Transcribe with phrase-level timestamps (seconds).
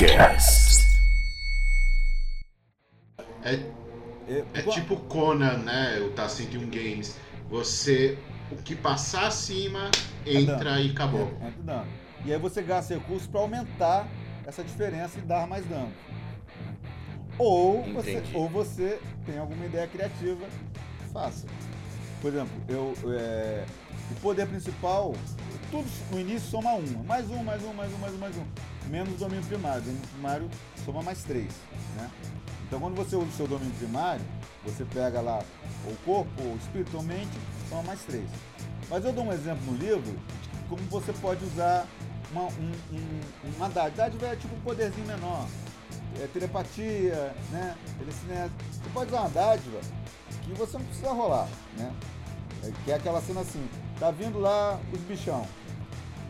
[0.00, 0.98] Podcast.
[3.44, 3.60] É,
[4.54, 5.98] é tipo Conan, né?
[6.00, 7.18] O Tassindium Games.
[7.50, 8.16] Você,
[8.50, 9.90] o que passar acima,
[10.24, 10.80] entra dano.
[10.80, 11.30] e acabou.
[11.42, 11.86] É, entra dano.
[12.24, 14.08] E aí você gasta recursos para aumentar
[14.46, 15.92] essa diferença e dar mais dano.
[17.36, 20.46] Ou você, ou você tem alguma ideia criativa,
[21.12, 21.46] faça.
[22.22, 23.66] Por exemplo, eu, é,
[24.12, 25.14] o poder principal,
[25.70, 27.04] tudo no início soma um.
[27.04, 28.44] Mais um, mais um, mais um, mais um, mais um.
[28.88, 29.80] Menos o domínio primário.
[29.80, 30.50] O domínio primário
[30.84, 31.52] soma mais três.
[31.96, 32.10] Né?
[32.66, 34.24] Então quando você usa o seu domínio primário,
[34.64, 35.42] você pega lá
[35.86, 37.38] o corpo, o espírito mente,
[37.68, 38.28] soma mais três.
[38.88, 40.18] Mas eu dou um exemplo no livro
[40.68, 41.86] como você pode usar
[42.32, 44.04] uma, um, um, uma dádiva.
[44.04, 45.46] Dádiva é tipo um poderzinho menor.
[46.20, 47.76] É telepatia, né?
[47.98, 48.52] Telecinese.
[48.72, 49.80] Você pode usar uma dádiva
[50.42, 51.92] que você não precisa rolar, né?
[52.64, 53.66] É, que é aquela cena assim,
[53.98, 55.46] tá vindo lá os bichão.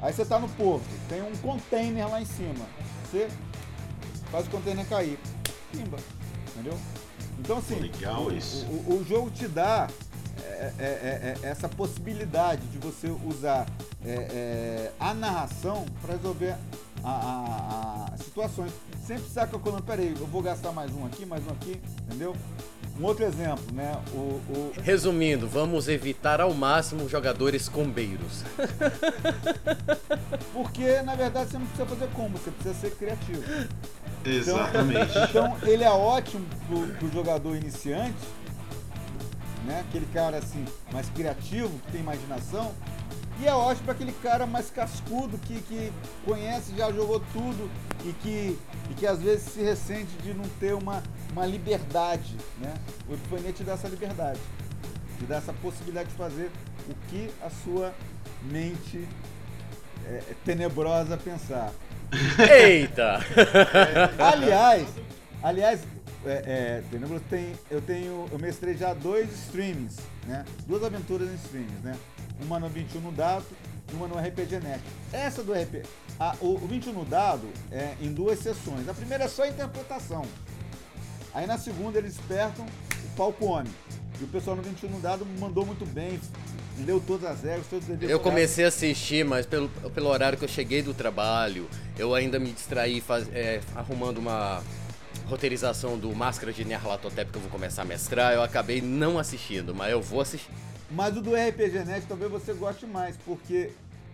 [0.02, 2.64] Aí você tá no porto, tem um container lá em cima.
[3.10, 3.28] Você
[4.30, 5.18] faz o container cair.
[5.70, 5.98] Pimba.
[6.48, 6.78] Entendeu?
[7.38, 8.66] Então assim, legal o, isso.
[8.66, 9.88] o- o jogo te dá
[10.42, 13.66] é, é, é, é, essa possibilidade de você usar
[14.04, 16.56] é, é, a narração para resolver
[17.04, 18.72] a, a- a situações.
[19.06, 22.34] Sempre saca quando, peraí, eu vou gastar mais um aqui, mais um aqui, entendeu?
[23.00, 23.96] Um outro exemplo, né?
[24.12, 28.44] O, o- Resumindo, vamos evitar ao máximo jogadores combeiros.
[30.52, 33.42] porque na verdade você não precisa fazer como, você precisa ser criativo.
[34.24, 35.18] Exatamente.
[35.28, 38.18] Então ele é ótimo pro, pro jogador iniciante,
[39.64, 39.82] né?
[39.88, 42.72] Aquele cara assim, mais criativo, que tem imaginação.
[43.40, 45.90] E é ótimo para aquele cara mais cascudo, que, que
[46.26, 47.70] conhece, já jogou tudo
[48.04, 48.58] e que,
[48.90, 51.02] e que às vezes se ressente de não ter uma,
[51.32, 52.74] uma liberdade, né?
[53.08, 54.38] O Epifania te dá essa liberdade,
[55.18, 56.50] te dá essa possibilidade de fazer
[56.86, 57.94] o que a sua
[58.42, 59.08] mente
[60.06, 61.72] é, é tenebrosa pensar.
[62.38, 63.20] Eita!
[64.18, 64.86] Aliás,
[65.42, 65.80] aliás,
[66.26, 69.96] é, é, tem, eu tenho, eu mestrei já dois streamings,
[70.26, 70.44] né?
[70.66, 71.96] Duas aventuras em streamings, né?
[72.42, 73.44] Uma no 21 no dado
[73.90, 74.82] e uma no RPG Net.
[75.12, 75.82] Essa do RPG,
[76.18, 78.88] a, o, o 21 no dado é em duas sessões.
[78.88, 80.24] A primeira é só interpretação.
[81.32, 83.72] Aí na segunda eles despertam o palco homem.
[84.20, 86.20] E o pessoal no 21 no dado mandou muito bem,
[86.84, 90.44] leu todas as regras, todos os Eu comecei a assistir, mas pelo, pelo horário que
[90.44, 91.68] eu cheguei do trabalho,
[91.98, 94.62] eu ainda me distraí faz, é, arrumando uma
[95.26, 98.34] roteirização do Máscara de Nyarlathotep que eu vou começar a mestrar.
[98.34, 100.50] Eu acabei não assistindo, mas eu vou assistir.
[100.90, 103.72] Mas o do RPG Net talvez você goste mais, porque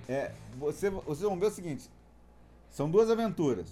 [0.09, 1.89] é, você, vocês vão ver o seguinte:
[2.71, 3.67] são duas aventuras.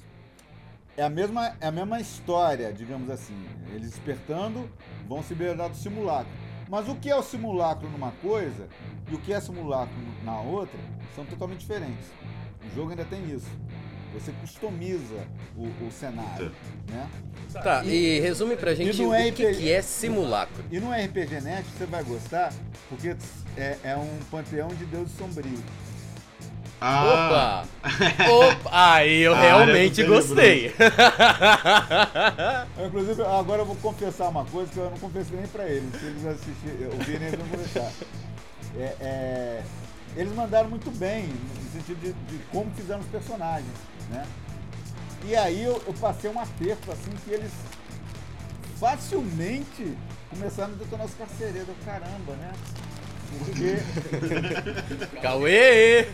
[0.96, 3.36] É a mesma, é a mesma história, digamos assim.
[3.72, 4.70] Eles despertando
[5.08, 6.32] vão se libertar do simulacro.
[6.68, 8.68] Mas o que é o simulacro numa coisa
[9.10, 10.78] e o que é simulacro na outra
[11.14, 12.06] são totalmente diferentes.
[12.64, 13.50] O jogo ainda tem isso.
[14.14, 15.26] Você customiza
[15.56, 16.52] o, o cenário,
[16.88, 17.08] né?
[17.52, 20.64] Tá, e, resume pra gente o que, RPG que é simulacro.
[20.70, 22.52] E no RPG Net você vai gostar,
[22.88, 23.16] porque
[23.56, 25.58] é, é um panteão de deuses sombrios.
[26.80, 27.96] Ah, Opa!
[28.30, 28.70] Opa!
[28.70, 30.28] Aí eu A área do realmente tenebroso.
[30.28, 30.72] gostei.
[32.76, 35.90] Eu, Inclusive, agora eu vou confessar uma coisa que eu não confessei nem pra eles.
[35.98, 37.90] Se eles assistirem, ouvirem, eles vão confessar.
[38.76, 39.62] É, é,
[40.16, 43.70] eles mandaram muito bem, no sentido de, de como fizeram os personagens,
[44.10, 44.26] né?
[45.26, 47.50] E aí eu, eu passei um aperto, assim, que eles
[48.78, 49.96] facilmente
[50.30, 51.74] começaram a detonar os carcereiros.
[51.84, 52.52] Caramba, né?
[53.38, 53.76] Porque
[55.22, 56.06] Cauê!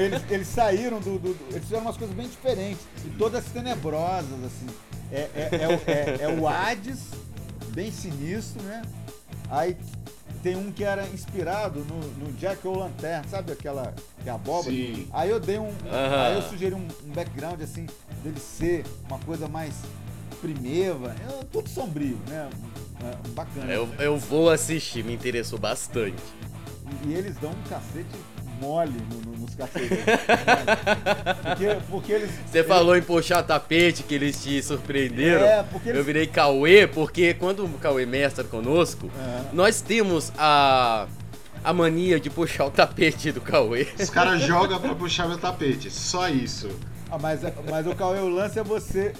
[0.00, 2.84] eles, eles saíram do, do- Eles fizeram umas coisas bem diferentes.
[3.04, 4.66] E todas tenebrosas, assim.
[5.10, 6.98] É, é, é, o- é- é o Hades,
[7.68, 8.82] bem sinistro, né?
[9.50, 9.76] Aí
[10.42, 14.74] tem um que era inspirado no, no Jack O'Lantern, sabe aquela que é a abóbora?
[14.74, 15.06] Sim.
[15.12, 15.72] Aí eu dei um.
[15.90, 16.26] Aham.
[16.26, 17.86] Aí eu sugeri um, um background assim,
[18.22, 19.74] dele ser uma coisa mais
[20.40, 22.48] primeva, é, tudo sombrio, né?
[23.02, 23.72] É, bacana.
[23.72, 26.22] Eu, eu vou assistir, me interessou bastante.
[27.04, 28.06] E, e eles dão um cacete
[28.60, 30.04] mole no- no- nos caceteiros.
[31.44, 32.30] porque, porque eles.
[32.50, 35.44] Você falou em puxar tapete que eles te surpreenderam.
[35.44, 39.42] É, porque eles- Eu virei Cauê, porque quando o Cauê mestra conosco, É.
[39.52, 41.06] nós temos a,
[41.64, 43.86] a mania de puxar o tapete do Cauê.
[43.98, 45.90] os caras jogam pra puxar meu tapete.
[45.90, 46.68] Só isso.
[47.10, 47.40] Ah, mas,
[47.70, 49.12] mas o Cauê, o lance é você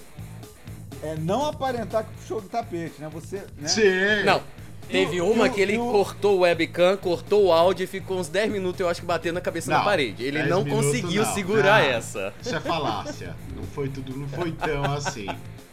[1.02, 3.08] é, não aparentar que puxou do tapete, né?
[3.12, 3.42] Você.
[3.56, 3.68] Né?
[3.68, 4.24] Sim.
[4.24, 4.42] Não.
[4.90, 8.80] Teve uma que ele cortou o webcam, cortou o áudio e ficou uns 10 minutos,
[8.80, 10.24] eu acho que batendo na cabeça Não, na parede.
[10.24, 11.34] Ele 10 não conseguiu não.
[11.34, 12.32] segurar Não, essa.
[12.40, 13.36] Isso é falácia.
[13.54, 15.26] Não foi tudo, não foi tão assim.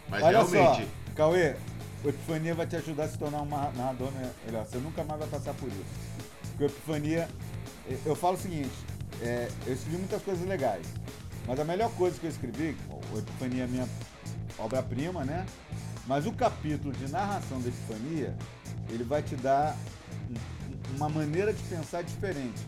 [0.10, 0.82] Mas Olha realmente.
[0.84, 1.56] só, Cauê,
[2.04, 4.10] o Epifania vai te ajudar a se tornar um narrador
[4.46, 4.66] melhor.
[4.66, 5.86] Você nunca mais vai passar por isso.
[6.50, 7.28] Porque o Epifania.
[8.06, 8.72] Eu falo o seguinte:
[9.22, 10.86] é, eu escrevi muitas coisas legais.
[11.48, 12.76] Mas a melhor coisa que eu escrevi,
[13.14, 13.88] o Epifania é minha
[14.58, 15.46] obra-prima, né?
[16.08, 18.36] Mas o capítulo de narração da Epifania,
[18.90, 19.76] ele vai te dar
[20.96, 22.62] uma maneira de pensar diferente.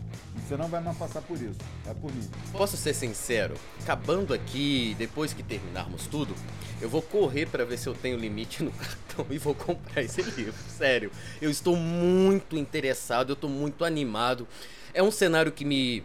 [0.46, 1.58] Você não vai mais passar por isso.
[1.84, 2.28] Vai por mim.
[2.52, 3.54] Posso ser sincero?
[3.82, 6.34] Acabando aqui, depois que terminarmos tudo,
[6.80, 10.22] eu vou correr para ver se eu tenho limite no cartão e vou comprar esse
[10.22, 10.54] livro.
[10.68, 11.10] Sério.
[11.40, 14.46] Eu estou muito interessado, eu estou muito animado.
[14.94, 16.02] É um cenário que me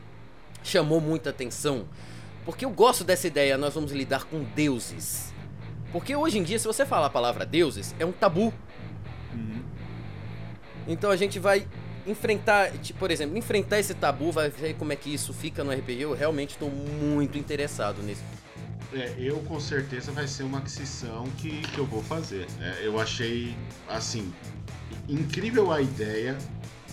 [0.63, 1.85] chamou muita atenção,
[2.45, 5.33] porque eu gosto dessa ideia, nós vamos lidar com deuses.
[5.91, 8.53] Porque hoje em dia, se você falar a palavra deuses, é um tabu.
[10.87, 11.67] Então a gente vai
[12.05, 15.71] enfrentar, tipo, por exemplo, enfrentar esse tabu, vai ver como é que isso fica no
[15.71, 16.01] RPG.
[16.01, 18.21] Eu realmente estou muito interessado nisso.
[18.93, 22.45] É, eu com certeza vai ser uma aquisição que, que eu vou fazer.
[22.59, 22.79] Né?
[22.83, 23.55] Eu achei,
[23.87, 24.31] assim,
[25.09, 26.37] incrível a ideia,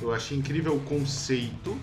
[0.00, 1.78] eu achei incrível o conceito.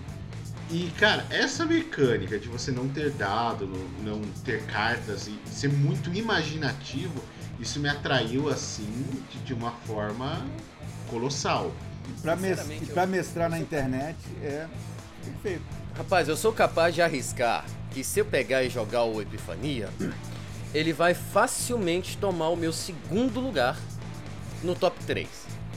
[0.70, 3.66] E, cara, essa mecânica de você não ter dado,
[4.02, 7.22] não ter cartas e ser muito imaginativo,
[7.60, 10.44] isso me atraiu, assim, de, de uma forma
[11.08, 11.72] colossal.
[12.22, 12.60] Pra, mes
[12.92, 14.66] pra mestrar na internet é
[15.24, 15.62] perfeito.
[15.96, 19.88] Rapaz, eu sou capaz de arriscar que se eu pegar e jogar o Epifania,
[20.74, 23.78] ele vai facilmente tomar o meu segundo lugar
[24.62, 25.28] no top 3.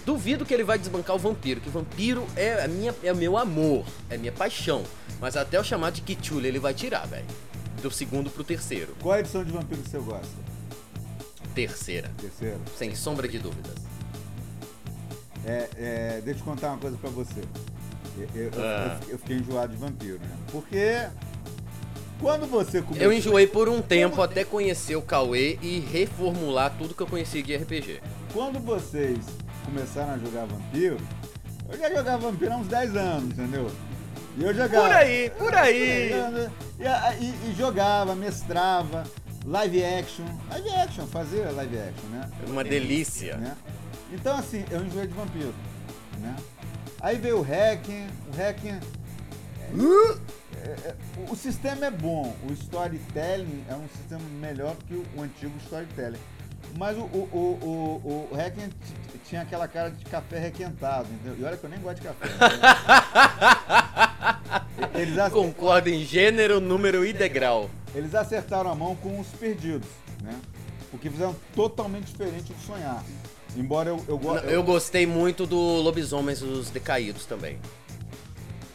[0.05, 3.15] Duvido que ele vai desbancar o vampiro, que o vampiro é, a minha, é o
[3.15, 4.83] meu amor, é minha paixão.
[5.19, 7.25] Mas até o chamado de Kichula ele vai tirar, velho.
[7.81, 8.95] Do segundo pro terceiro.
[9.01, 10.27] Qual a edição de vampiro que você gosta?
[11.53, 12.11] Terceira.
[12.19, 12.57] Terceira.
[12.77, 13.90] Sem sombra de dúvidas.
[15.45, 17.41] É, é, deixa eu contar uma coisa pra você.
[18.17, 18.99] Eu, eu, ah.
[19.05, 20.29] eu, eu fiquei enjoado de vampiro, né?
[20.51, 21.07] Porque
[22.19, 23.03] quando você começou...
[23.03, 27.41] Eu enjoei por um tempo até conhecer o Cauê e reformular tudo que eu conheci
[27.41, 27.99] de RPG.
[28.31, 29.17] Quando vocês
[29.65, 30.97] começaram a jogar vampiro,
[31.67, 33.71] eu já jogava vampiro há uns 10 anos, entendeu?
[34.37, 34.85] E eu jogava.
[34.85, 36.11] Por aí, por aí!
[36.79, 39.03] E, e, e jogava, mestrava,
[39.45, 40.25] live action.
[40.49, 42.29] Live action, fazia live action, né?
[42.47, 43.37] Uma delícia.
[43.37, 43.55] Né?
[44.11, 45.53] Então, assim, eu enjoei de vampiro,
[46.19, 46.35] né?
[46.99, 48.79] Aí veio o hacking, o hacking...
[50.63, 50.95] É, é,
[51.29, 56.19] o sistema é bom, o storytelling é um sistema melhor que o, antigo storytelling.
[56.77, 58.69] Mas o, o, o, o, o hacking
[59.25, 61.35] tinha aquela cara de café requentado, entendeu?
[61.39, 62.27] E olha que eu nem gosto de café.
[62.27, 62.35] Né?
[65.01, 65.31] Eles.
[65.31, 67.69] Concordo em gênero, número e degrau.
[67.95, 69.87] Eles acertaram a mão com os perdidos,
[70.21, 70.39] né?
[70.91, 73.03] Porque fizeram totalmente diferente do sonhar.
[73.55, 77.59] Embora eu, eu, eu, eu gostei muito do Lobisomens os Decaídos também.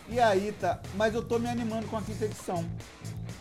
[0.09, 0.81] E aí tá.
[0.95, 2.65] Mas eu tô me animando com a quinta edição.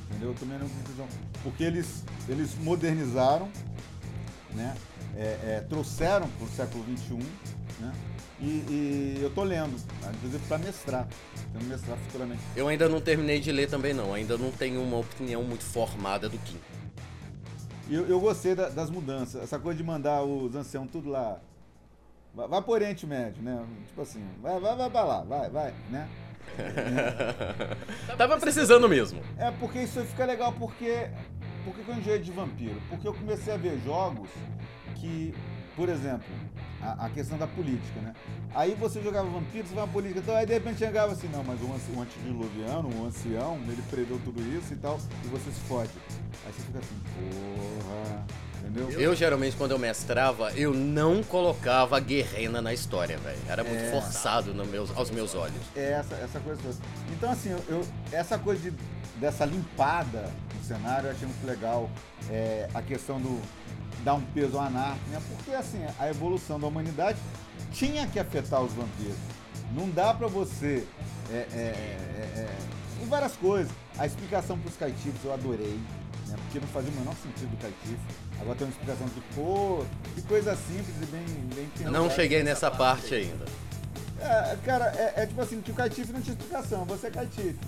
[0.10, 0.30] Entendeu?
[0.30, 1.08] Eu tô me animando com a quinta edição.
[1.44, 3.50] Porque eles, eles modernizaram,
[4.54, 4.76] né?
[5.18, 7.16] É, é, trouxeram pro século XXI,
[7.80, 7.94] né?
[8.40, 9.76] E, e, eu tô lendo,
[10.14, 11.08] inclusive para mestrar.
[11.54, 12.42] Quero mestrar futuramente.
[12.56, 16.28] Eu ainda não terminei de ler também não, ainda não tenho uma opinião muito formada
[16.28, 16.60] do Kim.
[17.90, 19.44] Eu, eu gostei da, das mudanças.
[19.44, 21.40] Essa coisa de mandar os anciãos tudo lá.
[22.34, 23.66] Vai, vai pro Oriente Médio, né?
[23.88, 26.10] Tipo assim, vai, vai, vai pra lá, vai, vai, né?
[28.18, 29.20] Tava precisando mesmo.
[29.38, 31.10] É, porque isso fica legal porque.
[31.64, 32.80] Por que eu enjoei de vampiro?
[32.90, 34.30] Porque eu comecei a ver jogos
[34.96, 35.34] que,
[35.76, 36.28] por exemplo,
[36.86, 38.14] a, a, questão da política, né?
[38.54, 41.44] Aí você jogava vampiro, você vai uma política, então aí de repente chegava assim, não,
[41.44, 45.60] mas um, um antediluviano, um ancião, ele preveu tudo isso e tal, e você se
[45.62, 45.90] fode.
[46.46, 48.26] Aí você fica assim, porra.
[48.62, 48.90] Entendeu?
[49.00, 53.38] Eu geralmente, quando eu mestrava, eu não colocava guerrena na história, velho.
[53.48, 55.62] Era muito é, forçado no meus, aos meus olhos.
[55.76, 56.76] É, essa, essa coisa toda.
[57.12, 58.78] Então, assim, eu, essa coisa de,
[59.20, 61.90] dessa limpada no cenário, eu achei muito legal.
[62.30, 63.40] É, a questão do
[64.06, 67.18] dar um peso à anarquia, porque, assim, a evolução da humanidade
[67.74, 69.18] tinha que afetar os vampiros.
[69.74, 70.88] Não dá pra você.
[71.30, 73.74] É, é, é, é em várias coisas.
[73.98, 75.78] A explicação pros caitivos eu adorei
[76.28, 76.36] né?
[76.44, 78.02] Porque não fazia o menor sentido do caitiço.
[78.40, 81.92] Agora tem uma explicação de, pô, que coisa simples e bem, bem pensada.
[81.92, 83.46] Não cheguei nessa parte ainda.
[84.20, 87.60] É, cara, é, é, tipo assim, que o caitife não tinha explicação, você é caitife.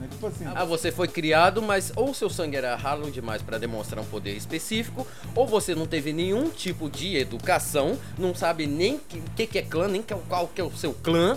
[0.00, 0.08] Né?
[0.10, 4.02] Tipo assim, ah, você foi criado, mas ou seu sangue era ralo demais para demonstrar
[4.02, 9.00] um poder específico, ou você não teve nenhum tipo de educação, não sabe nem o
[9.36, 11.36] que, que, é clã, nem qual que é o seu clã,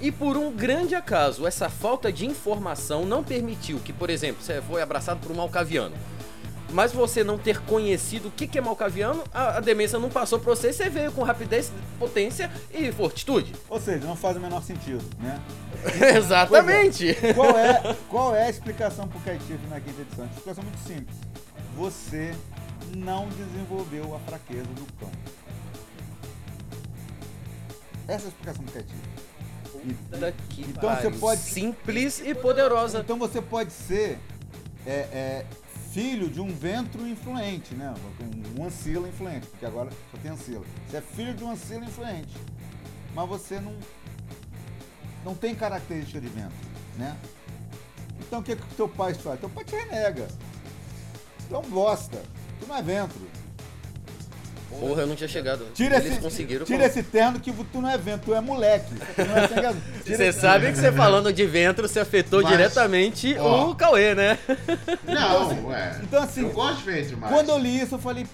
[0.00, 4.60] e por um grande acaso, essa falta de informação não permitiu que, por exemplo, você
[4.60, 5.94] foi abraçado por um malcaviano.
[6.72, 10.54] Mas você não ter conhecido o que é malcaviano, a, a demência não passou pra
[10.54, 13.52] você, você veio com rapidez, potência e fortitude.
[13.68, 15.40] Ou seja, não faz o menor sentido, né?
[16.16, 17.10] Exatamente!
[17.10, 17.34] É.
[17.34, 20.24] Qual, é, qual é a explicação pro Caetife na quinta edição?
[20.24, 21.16] A explicação é muito simples.
[21.76, 22.34] Você
[22.96, 25.10] não desenvolveu a fraqueza do cão.
[28.08, 28.96] Essa é a explicação do Caetife.
[30.68, 33.00] então você pode simples e poderosa.
[33.00, 34.18] Então você pode ser
[34.86, 35.46] é, é,
[35.92, 37.92] filho de um ventro influente, né?
[38.58, 40.64] Um ancila influente, porque agora só tem ancila.
[40.88, 42.34] Você é filho de um ancila influente,
[43.14, 43.76] mas você não,
[45.22, 46.56] não tem característica de ventro,
[46.96, 47.16] né?
[48.20, 49.38] Então o que, que teu pai faz?
[49.38, 50.26] Teu pai te renega.
[51.48, 52.22] Tu é um bosta.
[52.58, 53.20] Tu não é ventro.
[54.80, 55.66] Porra, eu não tinha chegado.
[55.74, 56.64] Tira, Eles esse, conseguiram.
[56.64, 58.94] tira esse terno que tu não é vento, tu é moleque.
[58.94, 59.48] Tu não é.
[59.48, 59.72] Tira
[60.16, 63.70] Você sabe que você falando de ventro, você afetou Mas, diretamente ó.
[63.70, 64.38] o Cauê, né?
[65.04, 66.00] Não, é.
[66.02, 67.30] Então, assim, eu gosto de ventre, mas.
[67.30, 68.26] Quando eu li isso, eu falei,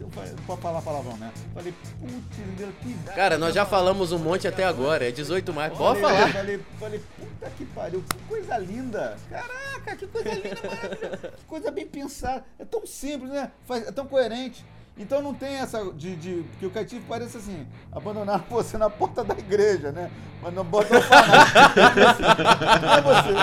[0.00, 0.08] não
[0.46, 1.32] pode falar palavrão, né?
[1.52, 5.72] Falei, putz, meu, que Cara, nós já falamos um monte até agora, é 18 mais.
[5.76, 6.32] Pode falar.
[6.32, 9.16] Falei, falei, puta que pariu, que coisa linda.
[9.28, 11.16] Caraca, que coisa linda, maravilhosa.
[11.36, 12.44] Que coisa bem pensada.
[12.58, 13.50] É tão simples, né?
[13.86, 14.64] É tão coerente.
[14.96, 16.14] Então não tem essa de.
[16.16, 20.10] de que o cativo parece assim, abandonar você na porta da igreja, né?
[20.40, 21.58] Mas não bota orfanato.
[22.96, 23.34] é você.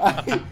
[0.00, 0.44] Aí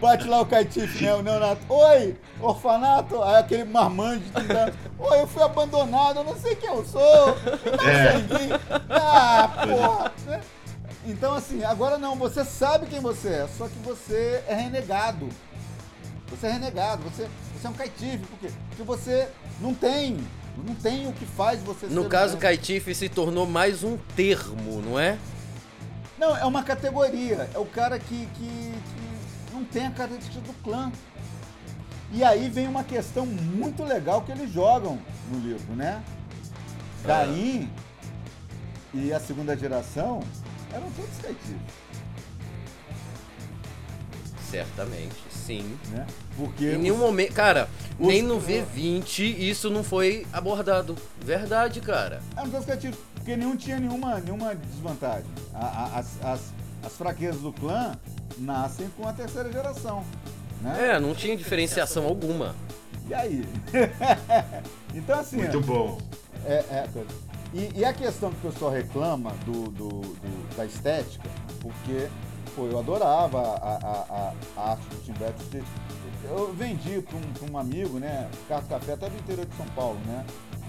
[0.00, 1.14] bate lá o catife, né?
[1.14, 1.62] O neonato.
[1.68, 3.22] Oi, orfanato.
[3.22, 4.74] Aí aquele marmanjo de 30 anos.
[4.98, 7.00] Oi, eu fui abandonado, eu não sei quem eu sou.
[7.00, 8.60] Não É.
[8.90, 10.12] Ah, porra.
[10.26, 10.40] né?
[11.06, 15.28] Então, assim, agora não, você sabe quem você é, só que você é renegado.
[16.34, 18.50] Você é renegado, você, você é um caitife, por quê?
[18.68, 19.28] Porque você
[19.60, 20.18] não tem,
[20.56, 23.96] não tem o que faz você No ser caso, um- caitife se tornou mais um
[24.16, 25.16] termo, não é?
[26.18, 27.48] Não, é uma categoria.
[27.54, 28.72] É o cara que, que,
[29.48, 30.90] que não tem a característica do clã.
[32.12, 34.98] E aí vem uma questão muito legal que eles jogam
[35.30, 36.02] no livro, né?
[37.04, 37.70] Caim
[38.92, 40.20] e a segunda geração
[40.72, 41.56] eram todos caitifes,
[44.50, 45.76] Certamente, sim.
[45.90, 46.06] né?
[46.36, 47.32] Porque Em nenhum os- momento.
[47.32, 50.96] Cara, os- nem no V20 isso não foi abordado.
[51.20, 52.20] Verdade, cara.
[52.36, 55.26] eram todos caitifes, porque nenhum tinha nenhuma, nenhuma desvantagem.
[55.54, 56.40] A- a- as, as,
[56.84, 57.96] as fraquezas do clã
[58.38, 60.04] nascem com a terceira geração,
[60.60, 60.92] né?
[60.94, 62.54] É, não tinha diferenciação alguma.
[63.08, 63.44] E aí?
[64.94, 65.36] então assim...
[65.36, 65.98] Muito bom.
[66.46, 66.88] É, é.
[67.52, 71.28] E, e a questão que o pessoal reclama do, do- do- da estética,
[71.60, 72.08] porque
[72.54, 75.64] pô, eu adorava a, a- a- a arte do Tim.
[76.26, 79.66] Eu vendi para um, pra um amigo, né, Carlos Café, até do interior de São
[79.68, 80.24] Paulo, né,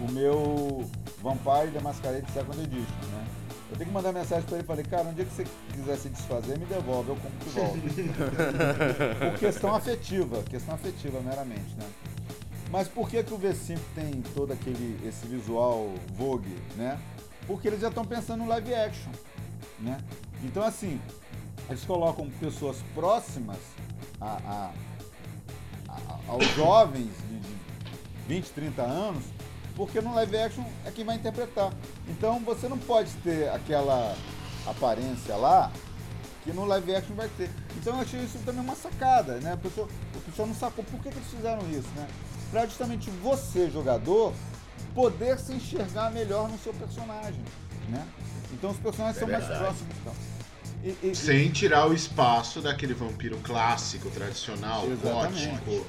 [0.05, 0.89] o meu
[1.21, 3.25] Vampire da Masquerade Second Edition, né.
[3.71, 5.97] Eu tenho que mandar mensagem para ele e falei, cara, um dia que você quiser
[5.97, 7.77] se desfazer, me devolve, eu compro de volta.
[9.31, 11.87] Por questão afetiva, questão afetiva meramente, né.
[12.71, 16.99] Mas por que, que o V5 tem todo aquele esse visual Vogue, né?
[17.47, 19.11] Porque eles já estão pensando no live action,
[19.79, 19.97] né?
[20.43, 20.99] Então assim,
[21.69, 23.57] eles colocam pessoas próximas
[24.21, 24.71] a, a-
[25.89, 27.55] a- aos jovens de, de
[28.27, 29.23] 20, 30 anos,
[29.75, 31.71] porque no live action é quem vai interpretar.
[32.07, 34.15] Então você não pode ter aquela
[34.65, 35.71] aparência lá
[36.43, 37.49] que no live action vai ter.
[37.77, 39.53] Então eu achei isso também uma sacada, né?
[39.53, 42.07] A pessoa, o pessoal não sacou por que, que eles fizeram isso, né?
[42.51, 44.31] Pra justamente você, jogador,
[44.93, 47.41] poder se enxergar melhor no seu personagem,
[47.89, 48.07] né?
[48.53, 49.95] Então os personagens É são mais próximos.
[50.01, 50.13] Então.
[50.85, 55.47] E, e- Sem tirar o espaço daquele vampiro clássico, tradicional, Exatamente.
[55.65, 55.85] gótico.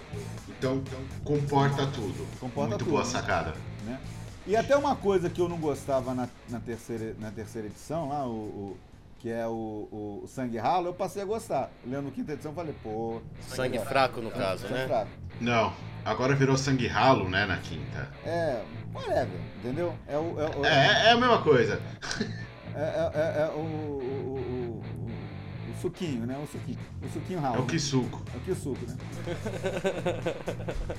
[0.48, 0.82] Então,
[1.22, 2.26] comporta tudo.
[2.40, 3.10] Comporta Muito tudo, boa né?
[3.10, 3.54] sacada.
[3.84, 4.00] né?
[4.46, 8.24] E até uma coisa que eu não gostava na, na terceira, na terceira edição, lá,
[8.26, 8.76] o, o-
[9.18, 11.70] que é o, o- o Sangue Ralo, eu passei a gostar.
[11.86, 13.20] Lendo quinta edição, eu falei, pô.
[13.48, 14.86] Sangue fraco, no caso, sangue né?
[14.86, 15.10] fraco.
[15.42, 15.74] Não,
[16.06, 18.08] agora virou sangue ralo, né, na quinta.
[18.24, 18.62] É,
[18.94, 19.94] whatever, entendeu?
[20.08, 20.40] É o.
[20.40, 21.82] É, o- É, é a mesma coisa.
[22.76, 26.37] é, é- é- é o, o, o- o- o suquinho, né?
[26.42, 26.78] O suquinho.
[27.02, 27.56] O suquinho ralo.
[27.56, 28.23] É o que suco.
[28.35, 28.97] É o que suco, né?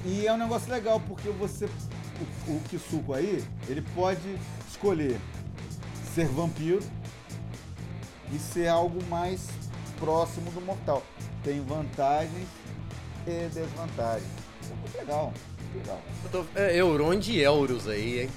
[0.05, 1.65] e é um negócio legal, porque você.
[2.47, 4.37] O, o que suco aí, ele pode
[4.69, 5.19] escolher
[6.15, 6.81] ser vampiro
[8.33, 9.47] e ser algo mais
[9.99, 11.03] próximo do mortal.
[11.43, 12.47] Tem vantagens
[13.27, 14.27] e desvantagens.
[14.69, 15.33] É muito legal,
[15.73, 16.01] muito legal.
[16.23, 18.29] Eu tô- É Euron de euros aí, hein?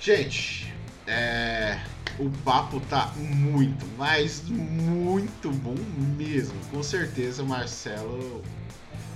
[0.00, 0.74] Gente,
[1.06, 1.80] é,
[2.20, 5.74] o papo tá muito, mas muito bom
[6.16, 6.54] mesmo.
[6.70, 8.42] Com certeza, Marcelo.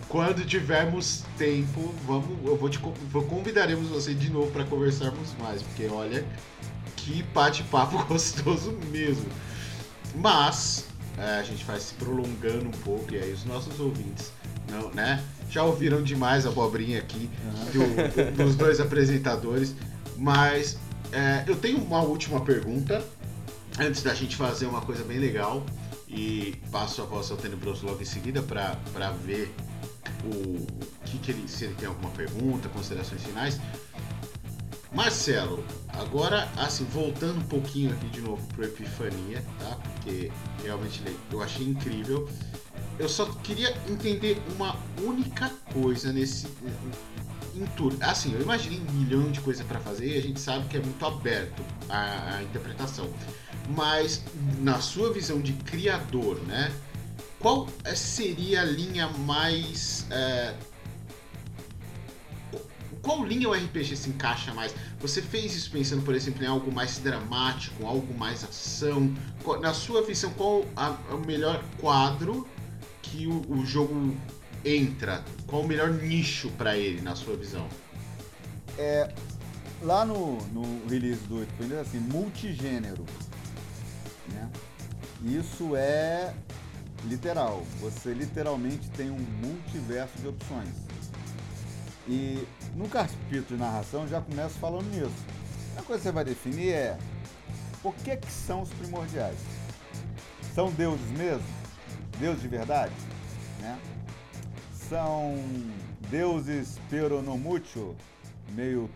[0.08, 5.86] Quando tivermos tempo, vamos, eu vou te convidaremos você de novo para conversarmos mais, porque
[5.86, 6.24] olha
[6.96, 9.26] que bate-papo gostoso mesmo.
[10.14, 10.86] Mas
[11.18, 14.32] é, a gente vai se prolongando um pouco e aí os nossos ouvintes,
[14.70, 15.22] não, né?
[15.50, 17.28] Já ouviram demais a abobrinha aqui
[17.72, 19.74] do- dos dois apresentadores,
[20.16, 20.78] mas
[21.12, 23.04] é, eu tenho uma última pergunta
[23.78, 25.64] antes da gente fazer uma coisa bem legal
[26.08, 29.52] e passo a voz ao Tenebroso logo em seguida para ver
[30.24, 30.66] o,
[31.04, 33.60] que, que ele se ele tem alguma pergunta, considerações finais.
[34.92, 39.76] Marcelo, agora assim, voltando um pouquinho aqui de novo pro Epifania, tá?
[39.76, 40.30] Porque
[40.62, 42.28] realmente eu achei incrível.
[42.96, 46.46] eu só queria entender uma única coisa nesse
[48.00, 50.80] Assim, eu imaginei um milhão de coisas para fazer e a gente sabe que é
[50.80, 53.08] muito aberto a, a, interpretação.
[53.76, 54.22] Mas
[54.60, 56.72] na sua visão de criador, né?
[57.38, 60.54] Qual seria a linha mais é,
[63.04, 64.74] qual linha o RPG se encaixa mais?
[64.98, 69.14] Você fez isso pensando, por exemplo, em algo mais dramático, algo mais ação?
[69.60, 72.48] Na sua visão, qual a, o melhor quadro
[73.02, 74.16] que o, o jogo
[74.64, 75.24] entra?
[75.46, 77.68] Qual o melhor nicho para ele, na sua visão?
[78.78, 79.12] É,
[79.82, 83.04] lá no, no release do 8 assim, multigênero.
[84.28, 84.50] Né?
[85.24, 86.34] Isso é
[87.04, 87.62] literal.
[87.80, 90.74] Você literalmente tem um multiverso de opções.
[92.06, 95.14] E no capítulo de narração já começa falando nisso.
[95.76, 96.98] A coisa que você vai definir é
[97.82, 99.36] o que, que são os primordiais?
[100.54, 101.46] São deuses mesmo?
[102.18, 102.92] Deuses de verdade?
[103.60, 103.78] Né?
[104.94, 105.34] São
[106.08, 107.96] deuses peronomútil?
[108.50, 108.88] Meio.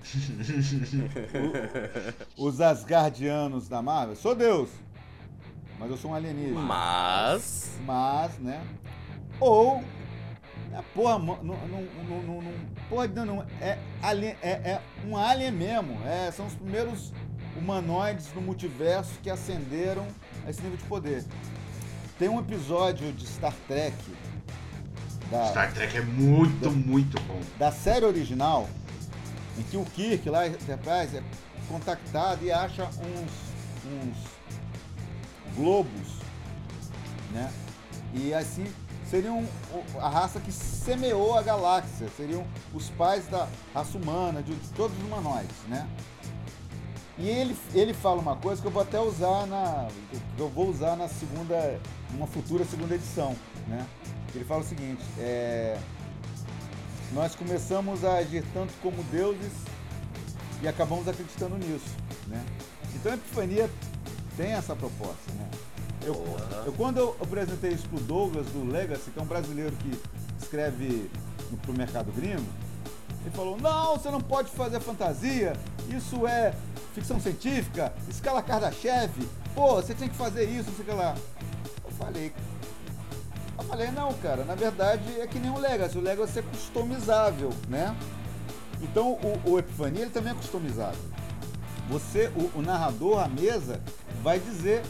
[2.38, 4.14] os Asgardianos da Marvel?
[4.14, 4.70] Sou Deus!
[5.76, 6.60] Mas eu sou um alienígena.
[6.60, 7.80] Mas.
[7.84, 8.64] Mas, né?
[9.40, 9.82] Ou
[10.72, 12.52] é, porra, não, não, não, não, não,
[12.88, 16.00] porra, não, não é, alien, é, é um alien mesmo.
[16.06, 17.12] É, são os primeiros
[17.56, 20.06] humanoides no multiverso que ascenderam
[20.46, 21.24] a esse nível de poder.
[22.20, 23.96] Tem um episódio de Star Trek.
[25.30, 27.40] Da, Star Trek é muito, da, muito bom.
[27.58, 28.68] Da série original,
[29.58, 31.22] em que o Kirk lá, Enterprise, é
[31.68, 33.30] contactado e acha uns,
[33.86, 34.16] uns
[35.54, 36.18] globos,
[37.32, 37.52] né?
[38.14, 38.66] E assim
[39.10, 39.44] seriam
[40.00, 42.44] a raça que semeou a galáxia, seriam
[42.74, 45.88] os pais da raça humana, de todos os humanoides, né?
[47.18, 49.88] E ele, ele fala uma coisa que eu vou até usar na.
[50.36, 51.80] que eu vou usar na segunda.
[52.12, 53.34] numa futura segunda edição,
[53.66, 53.84] né?
[54.38, 55.76] Ele fala o seguinte, é,
[57.12, 59.50] nós começamos a agir tanto como deuses
[60.62, 61.90] e acabamos acreditando nisso,
[62.28, 62.46] né?
[62.94, 63.68] Então a Epifania
[64.36, 65.50] tem essa proposta, né?
[66.02, 66.14] Eu,
[66.64, 70.00] eu, quando eu apresentei isso pro Douglas do Legacy, que é um brasileiro que
[70.40, 71.10] escreve
[71.50, 72.46] no, pro mercado gringo,
[73.22, 75.54] ele falou: Não, você não pode fazer fantasia,
[75.88, 76.54] isso é
[76.94, 79.10] ficção científica, escala Kardashev,
[79.52, 81.16] pô, você tem que fazer isso, não sei o que lá.
[81.84, 82.32] Eu falei.
[83.58, 87.50] Eu falei, não, cara, na verdade é que nem o Legacy, o Legacy é customizável,
[87.68, 87.94] né?
[88.80, 91.00] Então o, o Epifania ele também é customizável.
[91.88, 93.82] Você, o, o narrador, a mesa,
[94.22, 94.82] vai dizer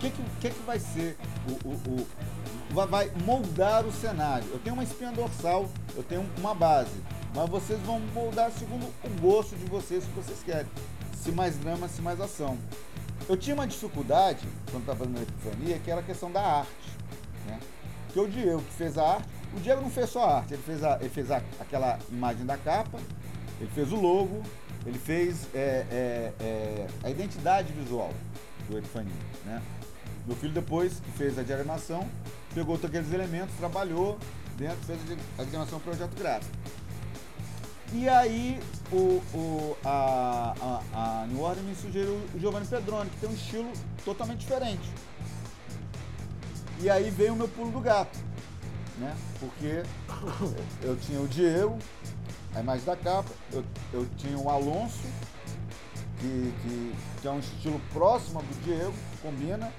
[0.00, 1.16] que, que, que, que vai ser
[1.48, 4.48] o, o, o, vai moldar o cenário?
[4.50, 7.00] Eu tenho uma espinha dorsal, eu tenho uma base,
[7.34, 10.70] mas vocês vão moldar segundo o gosto de vocês, que vocês querem.
[11.14, 12.58] Se mais drama, se mais ação.
[13.28, 16.97] Eu tinha uma dificuldade, quando estava fazendo a epifania, que era a questão da arte.
[18.08, 20.62] Porque o Diego que fez a arte, o Diego não fez só a arte, ele
[20.62, 22.98] fez, a, ele fez a, aquela imagem da capa,
[23.60, 24.42] ele fez o logo,
[24.86, 28.12] ele fez é, é, é, a identidade visual
[28.68, 29.12] do Epifania.
[29.44, 29.62] Né?
[30.26, 32.08] Meu filho depois, que fez a de animação,
[32.54, 34.18] pegou todos aqueles elementos, trabalhou
[34.56, 34.98] dentro, fez
[35.38, 36.56] a de animação projeto gráfico.
[37.92, 38.60] E aí
[38.92, 40.54] o, o, a,
[40.94, 43.72] a, a New Order me sugeriu o Giovanni Pedroni, que tem um estilo
[44.04, 44.90] totalmente diferente.
[46.80, 48.16] E aí veio o meu pulo do gato,
[48.98, 49.16] né?
[49.40, 49.82] Porque
[50.80, 51.76] eu tinha o Diego,
[52.54, 55.02] a imagem da capa, eu, eu tinha o Alonso,
[56.20, 59.72] que, que, que é um estilo próximo do Diego, combina,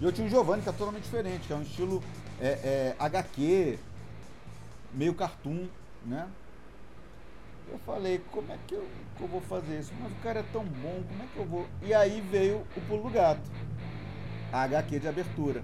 [0.00, 2.02] e eu tinha o Giovanni, que é totalmente diferente, que é um estilo
[2.40, 3.78] é, é, HQ,
[4.92, 5.68] meio cartoon,
[6.04, 6.28] né?
[7.70, 8.84] Eu falei, como é que eu,
[9.16, 9.92] que eu, vou fazer isso?
[10.00, 11.66] Mas o cara é tão bom, como é que eu vou?
[11.82, 13.48] E aí veio o pulo do gato.
[14.52, 15.62] A HQ de abertura.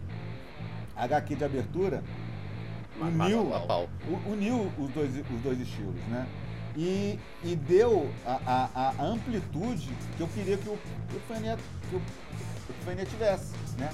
[0.96, 2.02] HQ de abertura
[3.00, 3.52] uniu,
[4.26, 6.26] uniu os, dois, os dois estilos, né?
[6.76, 10.78] E, e deu a, a, a amplitude que eu queria que o,
[11.08, 11.56] que o Fania,
[11.88, 13.90] que o, que o Fania tivesse, né?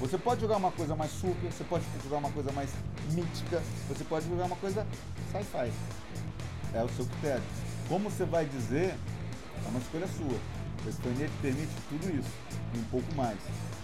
[0.00, 2.70] Você pode jogar uma coisa mais super, você pode jogar uma coisa mais
[3.12, 4.86] mítica, você pode jogar uma coisa
[5.32, 5.72] sci-fi.
[6.74, 7.42] É o seu critério.
[7.88, 8.94] Como você vai dizer,
[9.64, 10.38] é uma escolha sua.
[10.86, 12.30] O Spanier permite tudo isso
[12.74, 13.38] e um pouco mais,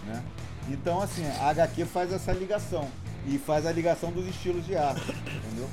[0.05, 0.23] né?
[0.69, 2.89] Então, assim, a HQ faz essa ligação
[3.27, 5.69] e faz a ligação dos estilos de arte, entendeu?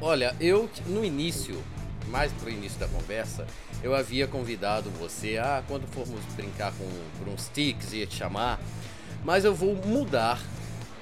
[0.00, 1.60] Olha, eu no início,
[2.08, 3.46] mais pro início da conversa,
[3.82, 8.58] eu havia convidado você a quando formos brincar com uns sticks ia te chamar
[9.24, 10.40] mas eu vou mudar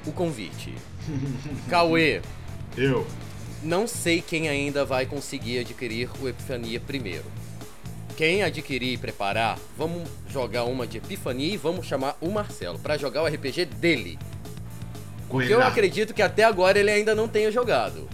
[0.07, 0.75] o convite.
[1.69, 2.23] Cauê.
[2.77, 3.07] Eu.
[3.63, 7.25] Não sei quem ainda vai conseguir adquirir o Epifania primeiro.
[8.17, 12.97] Quem adquirir e preparar, vamos jogar uma de Epifania e vamos chamar o Marcelo para
[12.97, 14.19] jogar o RPG dele.
[15.29, 18.09] Porque eu acredito que até agora ele ainda não tenha jogado.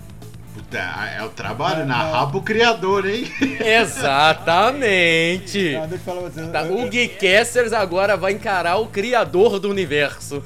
[0.55, 3.31] Puta, é o trabalho, narrar pro criador, hein?
[3.65, 5.73] Exatamente.
[5.73, 6.49] Não, deixa eu falar você.
[6.49, 10.43] Tá, o Geekcasters agora vai encarar o criador do universo.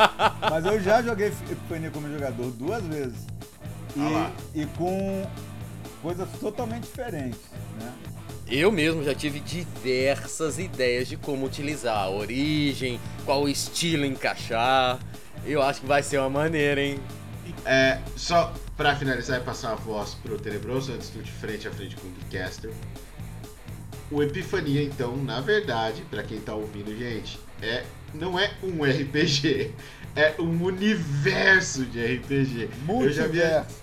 [0.50, 3.26] Mas eu já joguei Epifania como jogador duas vezes.
[3.94, 5.26] E, ah e com
[6.02, 7.40] coisas totalmente diferentes,
[7.78, 7.92] né?
[8.46, 14.98] Eu mesmo já tive diversas ideias de como utilizar a origem, qual estilo encaixar.
[15.46, 17.00] Eu acho que vai ser uma maneira, hein?
[17.64, 21.70] É, só pra finalizar e passar a voz pro Tenebroso antes do de frente a
[21.70, 22.70] frente com o Geekcaster.
[24.10, 29.72] O Epifania, então, na verdade, para quem tá ouvindo, gente, é não é um RPG,
[30.14, 32.68] é um universo de RPG.
[32.84, 33.82] Multiverso.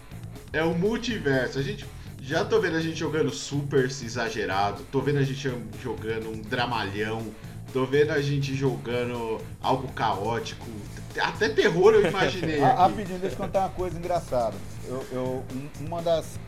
[0.53, 1.57] É um multiverso.
[1.57, 1.85] A gente
[2.21, 7.33] já tô vendo a gente jogando super exagerado, tô vendo a gente jogando um dramalhão,
[7.73, 10.67] tô vendo a gente jogando algo caótico,
[11.19, 12.59] até terror eu imaginei.
[12.61, 14.55] Rapidinho, deixa eu contar uma coisa engraçada.
[14.87, 15.45] Eu, eu,
[15.79, 16.39] uma das.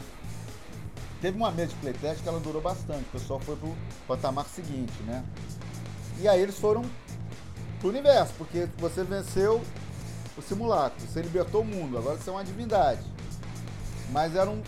[1.20, 3.76] Teve uma mesa de playtest que ela durou bastante, o pessoal foi pro
[4.08, 5.24] patamar seguinte, né?
[6.20, 6.84] E aí eles foram
[7.80, 9.60] pro universo, porque você venceu
[10.38, 13.02] o simulacro, você libertou o mundo, agora você é uma divindade.
[14.12, 14.62] Mas eram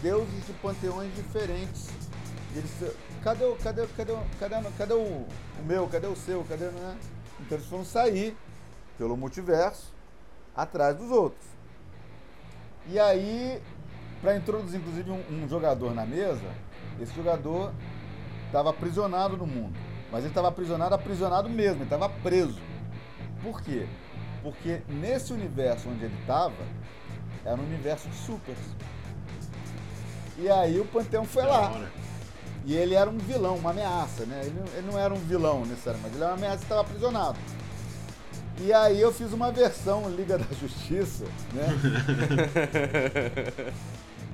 [0.00, 1.88] deuses de panteões diferentes.
[2.54, 5.26] Eles, cadê, o, cadê, cadê, cadê, cadê o,
[5.58, 5.88] o meu?
[5.88, 6.44] Cadê o seu?
[6.44, 6.98] Cadê, né?
[7.40, 8.36] Então eles foram sair
[8.98, 9.92] pelo multiverso
[10.54, 11.44] atrás dos outros.
[12.86, 13.62] E aí,
[14.20, 16.54] para introduzir inclusive um, um, jogador na mesa,
[17.00, 17.72] esse jogador
[18.46, 19.78] estava aprisionado no mundo.
[20.10, 22.60] Mas ele estava aprisionado, aprisionado mesmo, ele estava preso.
[23.42, 23.86] Por quê?
[24.42, 26.54] Porque nesse universo onde ele estava,
[27.44, 28.58] era um universo de supers.
[30.38, 31.72] E aí o Panteão foi lá.
[32.64, 34.40] E ele era um vilão, uma ameaça, né?
[34.44, 37.38] Ele, ele não era um vilão necessariamente, mas ele era uma ameaça e estava aprisionado.
[38.60, 41.66] E aí eu fiz uma versão Liga da Justiça, né?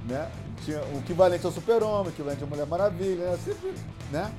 [0.07, 0.31] né?
[0.65, 3.39] Tinha o equivalente ao Super-Homem, o equivalente à Mulher Maravilha, né?
[3.43, 3.75] Sempre,
[4.13, 4.31] né?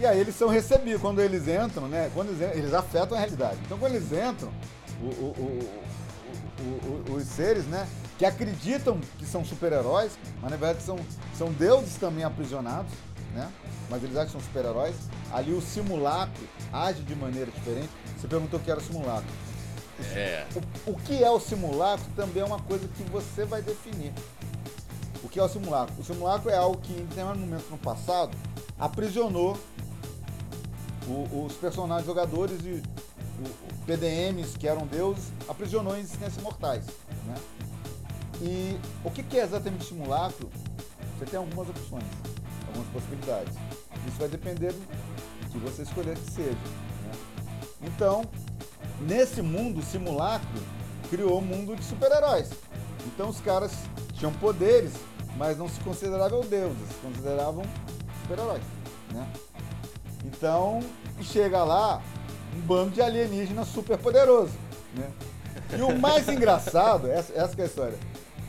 [0.00, 2.10] E aí eles são recebidos, quando eles entram, né?
[2.14, 3.58] Quando eles, eles afetam a realidade.
[3.66, 4.50] Então quando eles entram,
[5.02, 5.84] o, o,
[6.60, 7.86] o, os seres, né?
[8.18, 10.98] Que acreditam que são super-heróis, mas na verdade são,
[11.36, 12.92] são deuses também aprisionados,
[13.34, 13.50] né?
[13.90, 14.94] Mas eles acham que são super-heróis.
[15.32, 17.90] Ali o simulacro age de maneira diferente.
[18.18, 19.28] Você perguntou o que era o simulacro.
[20.14, 20.46] É.
[20.86, 24.12] O, o que é o simulacro também é uma coisa que você vai definir.
[25.22, 25.94] O que é o simulacro?
[25.98, 28.36] O simulacro é algo que, em determinado momento no passado,
[28.78, 29.56] aprisionou
[31.06, 32.82] o, os personagens jogadores e
[33.40, 36.86] o, PDMs, que eram deuses, aprisionou em existências mortais.
[37.26, 37.34] Né?
[38.40, 40.50] E o que, é exatamente simulacro?
[41.18, 42.04] Você tem algumas opções,
[42.68, 43.54] algumas possibilidades.
[44.06, 46.58] Isso vai depender do que você escolher que seja.
[47.82, 48.24] Então,
[49.00, 50.60] nesse mundo simulacro,
[51.10, 52.50] criou um mundo de super-heróis.
[53.06, 53.72] Então os caras
[54.14, 54.92] tinham poderes,
[55.36, 57.64] mas não se consideravam deuses, se consideravam
[58.22, 58.62] super-heróis.
[59.12, 59.26] Né?
[60.24, 60.80] Então,
[61.20, 62.02] chega lá
[62.56, 64.54] um bando de alienígenas super poderoso.
[64.94, 65.10] Né?
[65.76, 67.98] E o mais engraçado, essa, essa é a história,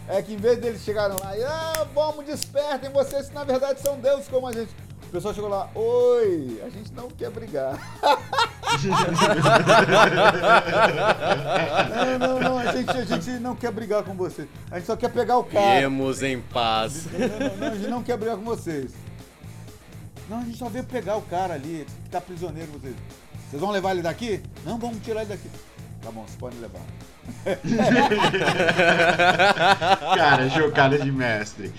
[0.08, 3.80] é que em vez deles chegarem lá e ah, vamos, despertem vocês que na verdade
[3.82, 4.74] são deuses como a gente.
[5.08, 7.80] O pessoal chegou lá, oi, a gente não quer brigar.
[11.90, 14.48] não, não, não, a gente, a gente não quer brigar com vocês.
[14.70, 15.80] A gente só quer pegar o cara.
[15.82, 17.06] Temos em paz.
[17.06, 18.92] Não, não, não, a gente não quer brigar com vocês.
[20.30, 22.96] Não, a gente só veio pegar o cara ali, que tá prisioneiro vocês.
[23.50, 24.42] Vocês vão levar ele daqui?
[24.66, 25.50] Não, vamos tirar ele daqui.
[26.06, 26.82] Tá bom, vocês podem levar.
[30.16, 31.74] cara, jogada de mestre.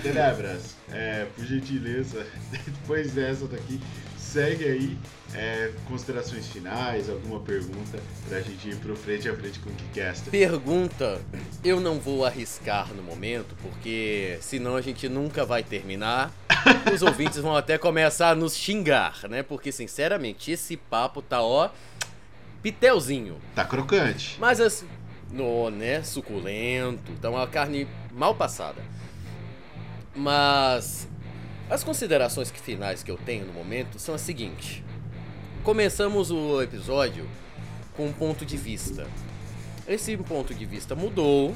[0.00, 2.24] Tenebras, é, por gentileza,
[2.64, 3.80] depois dessa daqui,
[4.16, 4.96] segue aí
[5.34, 10.30] é, considerações finais, alguma pergunta pra gente ir pro frente a frente com o Kickaster.
[10.30, 11.20] Pergunta,
[11.64, 16.32] eu não vou arriscar no momento, porque senão a gente nunca vai terminar.
[16.94, 19.42] Os ouvintes vão até começar a nos xingar, né?
[19.42, 21.68] Porque, sinceramente, esse papo tá, ó,
[22.64, 23.36] pitelzinho.
[23.54, 24.38] Tá crocante.
[24.40, 24.86] Mas, assim,
[25.30, 28.80] no, né, suculento, tá uma carne mal passada.
[30.16, 31.06] Mas
[31.68, 34.82] as considerações finais que eu tenho no momento são as seguintes.
[35.62, 37.28] Começamos o episódio
[37.94, 39.06] com um ponto de vista.
[39.86, 41.54] Esse ponto de vista mudou,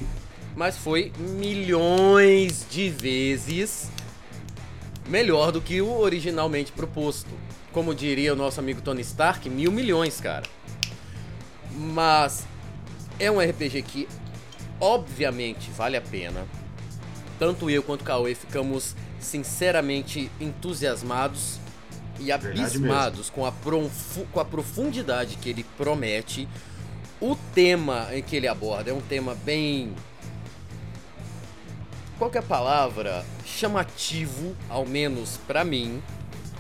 [0.55, 3.91] mas foi milhões de vezes
[5.09, 7.31] melhor do que o originalmente proposto.
[7.73, 10.58] Como diria o nosso amigo Tony Stark, mil milhões, cara.
[11.79, 12.45] Mas
[13.19, 14.09] é um RPG que,
[14.81, 16.45] obviamente, vale a pena
[17.39, 21.59] tanto eu quanto o Cauê ficamos sinceramente entusiasmados
[22.19, 23.53] e abismados com a,
[24.33, 26.49] com a profundidade que ele promete.
[27.21, 29.93] O tema em que ele aborda é um tema bem.
[32.19, 33.25] Qual que é palavra?
[33.47, 36.03] Chamativo, ao menos pra mim.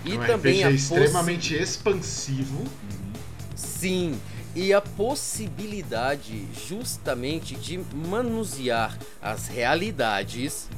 [0.04, 2.64] E um também RPG a extremamente expansivo.
[3.56, 4.18] Sim,
[4.54, 10.68] e a possibilidade justamente de manusear as realidades,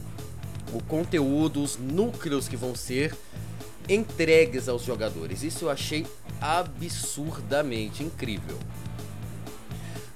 [0.73, 3.17] o conteúdo, os núcleos que vão ser
[3.89, 5.43] entregues aos jogadores.
[5.43, 6.07] Isso eu achei
[6.41, 8.59] absurdamente incrível.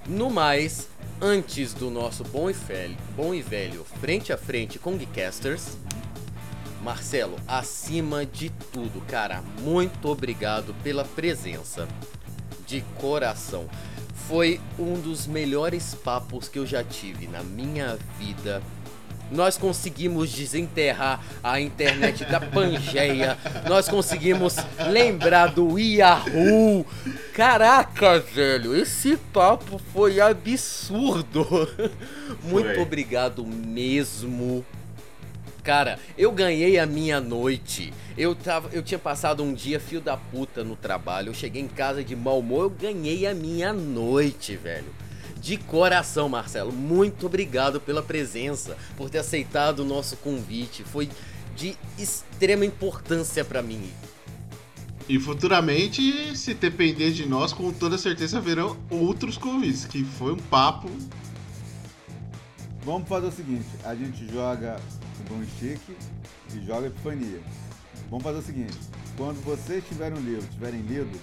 [0.07, 0.87] No mais,
[1.19, 5.77] antes do nosso bom e velho, bom e velho frente a frente com Geekcasters,
[6.83, 11.87] Marcelo, acima de tudo, cara, muito obrigado pela presença.
[12.65, 13.65] De coração.
[14.27, 18.61] Foi um dos melhores papos que eu já tive na minha vida.
[19.31, 23.37] Nós conseguimos desenterrar a internet da Pangeia.
[23.67, 24.55] Nós conseguimos
[24.87, 26.85] lembrar do Yahoo.
[27.33, 31.45] Caraca, velho, esse papo foi absurdo.
[32.43, 32.81] Muito Foi.
[32.81, 34.65] obrigado mesmo.
[35.65, 37.91] Cara, eu ganhei a minha noite.
[38.15, 41.29] Eu, tava, eu tinha passado um dia fio da puta no trabalho.
[41.29, 42.65] Eu cheguei em casa de mau humor.
[42.65, 44.93] Eu ganhei a minha noite, velho.
[45.41, 46.71] De coração, Marcelo.
[46.71, 50.83] Muito obrigado pela presença, por ter aceitado o nosso convite.
[50.83, 51.09] Foi
[51.55, 53.89] de extrema importância pra mim.
[55.09, 59.85] E futuramente, se depender de nós, com toda certeza haverão outros convites.
[59.85, 60.91] Que foi um papo.
[62.83, 64.79] Vamos fazer o seguinte, a gente joga
[65.19, 65.79] o Bom Stick
[66.53, 67.39] e joga Epifania.
[68.09, 68.77] Vamos fazer o seguinte,
[69.17, 71.17] quando vocês tiverem um livro, tiverem lido,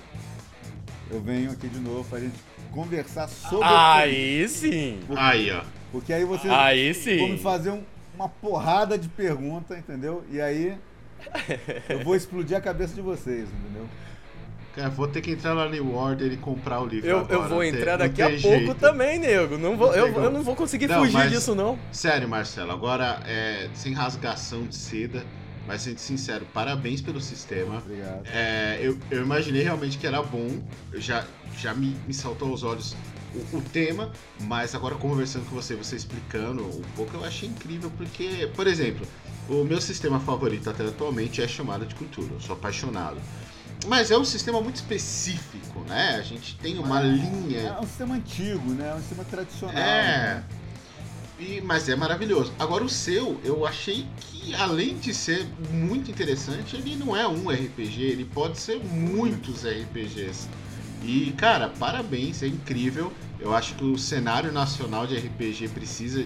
[1.10, 2.34] eu venho aqui de novo pra gente
[2.72, 5.00] conversar sobre Aí sim!
[5.06, 5.62] Porque, Aí, ó.
[5.92, 7.42] porque aí vocês Aí vão me sim!
[7.42, 7.82] fazer um-
[8.14, 10.24] uma porrada de pergunta, entendeu?
[10.30, 10.76] E aí
[11.88, 13.86] eu vou explodir a cabeça de vocês, entendeu?
[14.74, 17.34] Cara, vou ter que entrar lá no Order e comprar o livro Eu, agora.
[17.34, 18.74] eu vou tem- entrar daqui a pouco jeito.
[18.76, 19.58] também, nego.
[19.58, 21.78] Não vou, Não eu, eu não vou conseguir Não, fugir mas- disso, não.
[21.92, 25.26] Sério, Marcelo, agora é sem rasgação de seda,
[25.66, 27.78] mas sendo sincero, parabéns pelo sistema.
[27.78, 28.22] Obrigado.
[28.32, 30.48] É, eu, eu imaginei realmente que era bom,
[30.90, 31.22] eu já,
[31.58, 32.96] já me, me saltou aos olhos
[33.52, 37.92] o, o tema, mas agora conversando com você, você explicando um pouco, eu achei incrível,
[37.98, 39.06] porque, por exemplo,
[39.50, 43.18] o meu sistema favorito até atualmente é chamada de cultura, eu sou apaixonado.
[43.86, 46.16] Mas é um sistema muito específico, né?
[46.18, 47.60] A gente tem uma Mas linha.
[47.60, 48.90] É um sistema antigo, né?
[48.90, 49.76] É um sistema tradicional.
[49.76, 50.34] É.
[50.34, 50.44] né?
[51.38, 52.52] E, mas é maravilhoso.
[52.58, 57.50] Agora o seu, eu achei que além de ser muito interessante, ele não é um
[57.50, 60.48] RPG, ele pode ser muitos RPGs.
[61.02, 63.12] E cara, parabéns, é incrível.
[63.40, 66.24] Eu acho que o cenário nacional de RPG precisa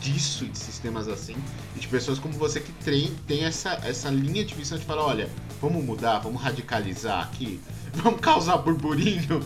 [0.00, 1.36] disso, de sistemas assim,
[1.74, 5.04] e de pessoas como você que tem, tem essa, essa linha de visão de falar,
[5.04, 5.28] olha,
[5.60, 7.60] vamos mudar, vamos radicalizar aqui,
[7.94, 9.42] vamos causar burburinho.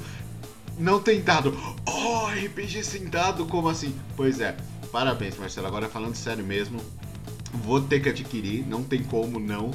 [0.79, 1.55] Não tem dado.
[1.87, 3.95] Oh, RPG sem dado, como assim?
[4.17, 4.57] Pois é,
[4.91, 5.67] parabéns, Marcelo.
[5.67, 6.81] Agora falando sério mesmo,
[7.53, 9.71] vou ter que adquirir, não tem como não.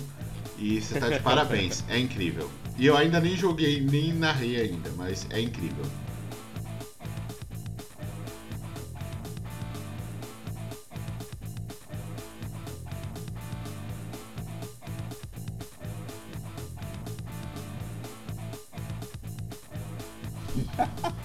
[0.57, 2.49] E você tá de parabéns, é incrível.
[2.77, 5.85] E eu ainda nem joguei, nem narrei ainda, mas é incrível.
[20.55, 20.61] É.
[20.61, 20.63] Uhum.
[20.77, 21.24] Com certeza.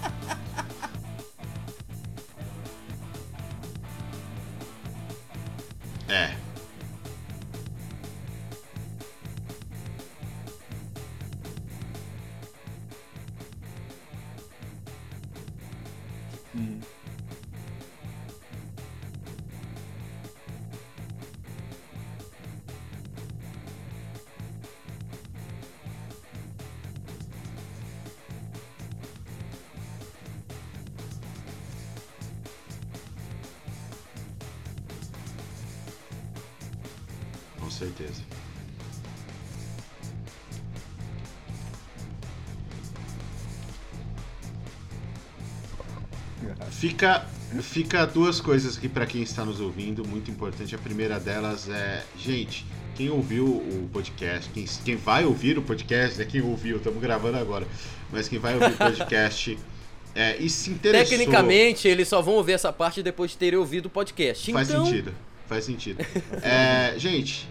[46.91, 47.25] Fica,
[47.63, 50.75] fica duas coisas aqui para quem está nos ouvindo, muito importante.
[50.75, 56.19] A primeira delas é, gente, quem ouviu o podcast, quem, quem vai ouvir o podcast,
[56.19, 56.25] né?
[56.25, 57.65] Quem ouviu, estamos gravando agora,
[58.11, 59.57] mas quem vai ouvir o podcast
[60.17, 61.17] é, e se interessou.
[61.17, 64.53] Tecnicamente, eles só vão ouvir essa parte depois de terem ouvido o podcast.
[64.53, 65.15] Faz então, sentido,
[65.47, 66.05] faz sentido.
[66.43, 67.49] É, gente,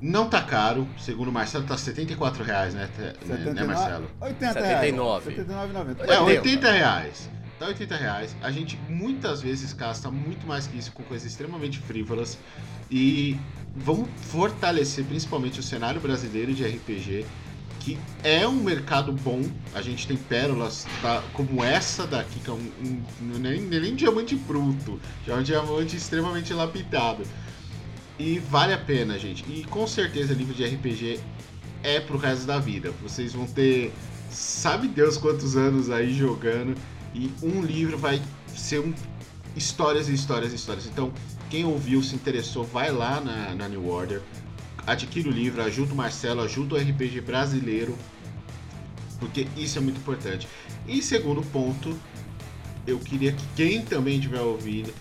[0.00, 4.10] não tá caro, segundo o Marcelo, tá 74 reais, né, né, né, 79, Marcelo?
[4.20, 5.30] 80 79.
[5.30, 5.48] reais.
[5.48, 6.08] 79,90.
[6.08, 6.40] É, 80.
[6.40, 7.35] 80 reais.
[7.58, 8.36] Tá 80 reais.
[8.42, 12.38] A gente muitas vezes gasta muito mais que isso com coisas extremamente frívolas.
[12.90, 13.36] E
[13.74, 17.24] vamos fortalecer principalmente o cenário brasileiro de RPG.
[17.80, 19.42] que é um mercado bom.
[19.72, 24.34] A gente tem pérolas tá, como essa daqui, que é um, um, nem, nem diamante
[24.34, 27.22] bruto, já é um diamante extremamente lapidado.
[28.18, 29.44] E vale a pena, gente.
[29.48, 31.20] E com certeza livro de RPG
[31.82, 32.92] é pro resto da vida.
[33.02, 33.92] Vocês vão ter,
[34.30, 36.74] sabe Deus quantos anos aí jogando,
[37.16, 38.22] e um livro vai
[38.54, 38.92] ser um,
[39.56, 40.86] histórias e histórias e histórias.
[40.86, 41.10] Então,
[41.48, 44.20] quem ouviu, se interessou, vai lá na, na New Order,
[44.86, 47.96] adquire o livro, ajuda o Marcelo, ajuda o RPG brasileiro,
[49.18, 50.46] porque isso é muito importante.
[50.86, 51.98] E segundo ponto,
[52.86, 54.92] eu queria que quem também tiver ouvido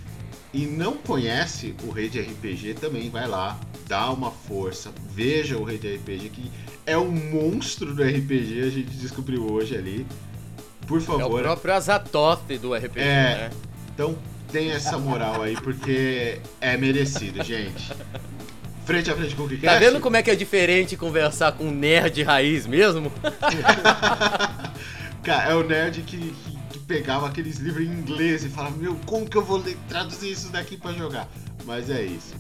[0.54, 5.94] e não conhece o Rede RPG também vai lá, dá uma força, veja o Rede
[5.98, 6.52] RPG que
[6.86, 10.06] é um monstro do RPG, a gente descobriu hoje ali.
[10.88, 11.22] Por favor.
[11.22, 13.50] É o próprio Azatoth do RPG, é, né?
[13.94, 14.18] Então
[14.52, 17.92] tem essa moral aí, porque é merecido, gente.
[18.86, 21.66] Frente a frente com o que Tá vendo como é que é diferente conversar com
[21.66, 23.12] um nerd raiz mesmo?
[25.24, 28.96] Cara, é o nerd que, que, que, pegava aqueles livros em inglês e falava, meu,
[29.08, 31.28] como que eu vou ler, traduzir isso daqui para jogar?
[31.66, 32.36] Mas é isso.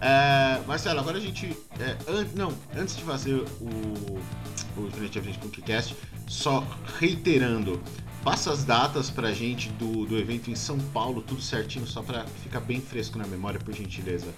[0.00, 1.54] É, Marcelo, agora a gente.
[1.78, 4.18] É, an não, antes de fazer o,
[4.82, 6.66] o com o Kicast, só
[6.98, 7.80] reiterando,
[8.22, 12.24] passa as datas pra gente do, do evento em São Paulo, tudo certinho, só pra
[12.24, 14.32] ficar bem fresco na memória, por gentileza.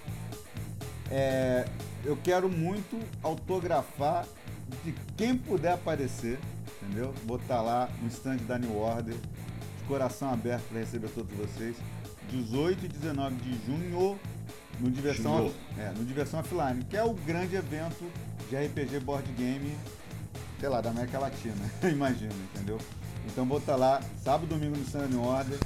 [1.10, 1.68] É,
[2.04, 4.26] eu quero muito autografar
[4.84, 6.38] de quem puder aparecer,
[6.82, 7.14] entendeu?
[7.24, 11.76] Vou estar lá no stand da New Order, de coração aberto para receber todos vocês.
[12.30, 14.18] 18 e 19 de junho
[14.80, 18.04] no Diversão, é, no Diversão Offline, que é o grande evento
[18.48, 19.76] de RPG Board Game,
[20.60, 22.78] sei lá, da América Latina, imagino, entendeu?
[23.26, 25.58] Então vou estar lá, sábado domingo no da New Order.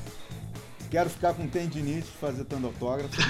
[0.91, 3.15] Quero ficar com tendinite fazer tanto autógrafo.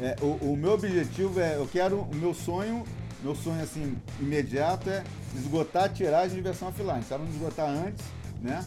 [0.00, 2.84] é, o, o, meu objetivo é, eu quero, o meu sonho,
[3.22, 5.04] meu sonho assim, imediato é
[5.36, 7.02] esgotar a tiragem de versão offline.
[7.04, 8.04] Se ela não esgotar antes,
[8.42, 8.66] né?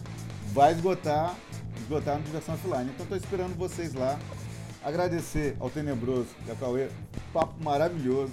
[0.54, 1.36] Vai esgotar,
[1.82, 2.92] esgotar na versão offline.
[2.92, 4.18] Então estou esperando vocês lá.
[4.82, 6.88] Agradecer ao Tenebroso ao Cauê.
[7.34, 8.32] Papo maravilhoso.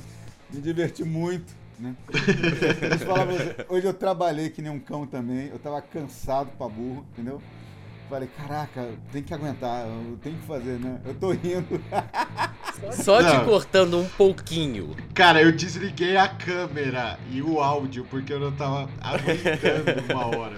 [0.51, 1.55] Me diverti muito.
[1.79, 1.95] Né?
[3.69, 5.49] hoje eu trabalhei que nem um cão também.
[5.49, 7.41] Eu tava cansado pra burro, entendeu?
[8.09, 11.01] Falei, caraca, tem que aguentar, eu tenho que fazer, né?
[11.05, 11.83] Eu tô rindo.
[12.93, 14.95] Só te cortando um pouquinho.
[15.13, 20.57] Cara, eu desliguei a câmera e o áudio porque eu não tava aguentando uma hora.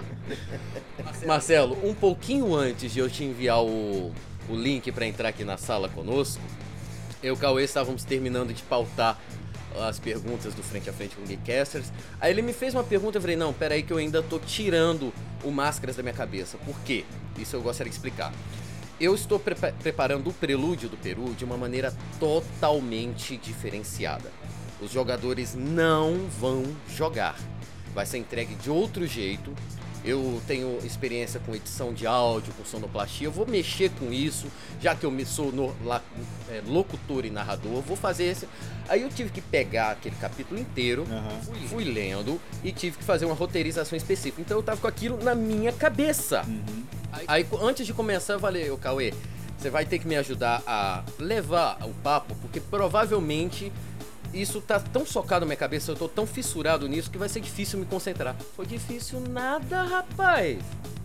[1.27, 4.13] Marcelo, um pouquinho antes de eu te enviar o,
[4.49, 6.43] o link para entrar aqui na sala conosco,
[7.23, 9.19] eu e o Cauê estávamos terminando de pautar
[9.83, 11.93] as perguntas do Frente a Frente com Geekcasters.
[12.21, 15.13] Aí ele me fez uma pergunta, eu falei, não, peraí que eu ainda tô tirando
[15.45, 16.59] o Máscaras da minha cabeça.
[16.59, 17.05] Por quê?
[17.39, 18.33] Isso eu gostaria de explicar.
[19.01, 24.33] Eu estou pre preparando o prelúdio do Peru de uma maneira totalmente diferenciada.
[24.81, 27.37] Os jogadores não vão jogar.
[27.95, 29.55] Vai ser entregue de outro jeito,
[30.05, 34.47] eu tenho experiência com edição de áudio, com sonoplastia, eu vou mexer com isso,
[34.81, 36.01] já que eu me sou no, la,
[36.49, 38.49] é, locutor e narrador, vou fazer esse.
[38.89, 41.43] Aí eu tive que pegar aquele capítulo inteiro, uhum.
[41.43, 44.41] fui, fui, lendo e tive que fazer uma roteirização específica.
[44.41, 46.45] Então eu tava com aquilo na minha cabeça.
[46.47, 46.85] Uhum.
[47.13, 49.13] Aí, aí, antes de começar, eu falei, ô Cauê,
[49.59, 53.73] você vai ter que me ajudar a levar o papo, porque provavelmente
[54.33, 57.41] isso tá tão socado na minha cabeça, eu tô tão fissurado nisso que vai ser
[57.41, 58.37] difícil me concentrar.
[58.57, 60.59] Foi difícil nada, rapaz.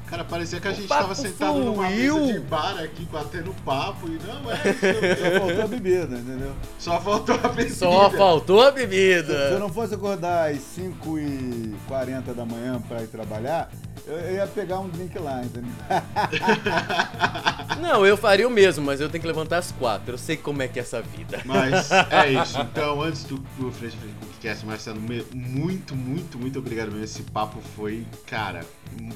[0.08, 1.66] Cara, parecia que a gente tava sentado fluiu.
[1.74, 4.84] numa mesa de bar aqui, batendo papo e não é isso.
[5.34, 6.54] Só faltou a bebida, entendeu?
[6.78, 7.76] Só faltou a bebida.
[7.76, 9.48] Só faltou a bebida.
[9.48, 13.70] Se eu não fosse acordar às 5h40 da manhã pra ir trabalhar,
[14.06, 15.72] eu ia pegar um drink lá, entendeu?
[17.82, 20.14] Não, eu faria o mesmo, mas eu tenho que levantar às quatro.
[20.14, 21.42] Eu sei como é que é essa vida.
[21.46, 22.60] Mas é isso.
[22.60, 25.00] Então, antes do, do Frente Frente Cast, Marcelo,
[25.34, 27.04] muito, muito, muito obrigado mesmo.
[27.06, 28.66] Esse papo foi, cara,
[29.02, 29.10] um,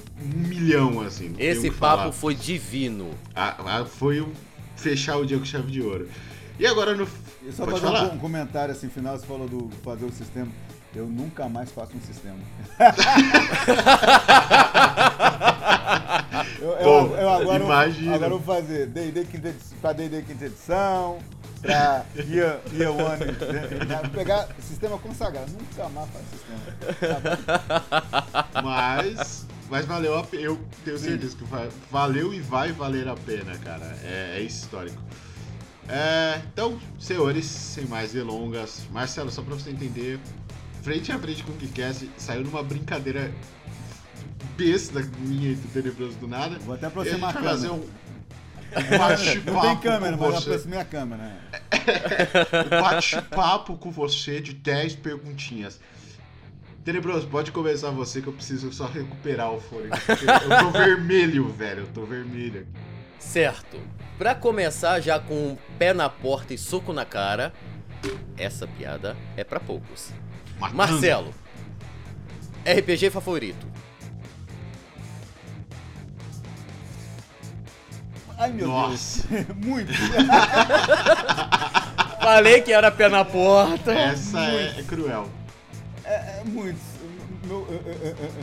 [0.47, 1.33] milhão, assim.
[1.37, 2.11] Esse papo falar.
[2.11, 3.11] foi divino.
[3.35, 4.31] Ah, foi o
[4.75, 6.07] fechar o dia com chave de ouro.
[6.59, 7.07] E agora no.
[7.43, 8.13] E só Pode fazer falar?
[8.13, 10.47] um comentário assim final, você falou do fazer o sistema.
[10.95, 12.37] Eu nunca mais faço um sistema.
[16.59, 18.15] eu, eu, eu, agora, imagina.
[18.15, 21.19] agora vou fazer D&D quinta edição, pra D&D quinta edição,
[21.61, 24.09] pra Year, year One, né?
[24.13, 25.51] pegar sistema consagrado.
[25.51, 27.39] Nunca mais faço sistema.
[28.63, 30.43] Mas, mas valeu a pena.
[30.43, 31.43] Eu tenho certeza que
[31.91, 33.85] valeu e vai valer a pena, cara.
[34.03, 35.01] É, é histórico.
[35.89, 40.19] É, então, senhores, sem mais delongas, Marcelo, só pra você entender,
[40.81, 43.33] frente a frente com o Geekcast, saiu numa brincadeira
[44.57, 46.57] besta minha e do Tenebroso do nada.
[46.59, 47.51] Vou até aproximar a câmera.
[47.53, 47.85] fazer um,
[48.75, 51.37] um Não tem câmera, mas eu aproximei a câmera.
[52.81, 55.79] Bate-papo com você de 10 perguntinhas.
[56.83, 59.89] Tenebroso, pode começar você que eu preciso só recuperar o fone.
[59.89, 61.81] Eu tô vermelho, velho.
[61.81, 62.65] Eu tô vermelho.
[63.19, 63.77] Certo.
[64.17, 67.53] Pra começar já com um pé na porta e soco na cara,
[68.37, 70.11] essa piada é pra poucos.
[70.59, 70.77] Matando.
[70.77, 71.33] Marcelo,
[72.65, 73.67] RPG favorito?
[78.37, 79.23] Ai, meu Nossa.
[79.27, 79.45] Deus.
[79.57, 79.91] Muito.
[82.21, 83.91] Falei que era pé na porta.
[83.93, 85.27] Essa é, é cruel.
[86.03, 86.79] É, é muito.
[87.45, 88.33] Meu, eu, eu- eu- eu-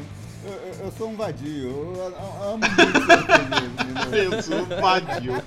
[0.53, 1.71] eu- eu sou um vadio.
[1.71, 2.07] Eu
[2.43, 4.15] amo muito?
[4.15, 5.43] Eu sou um vadio.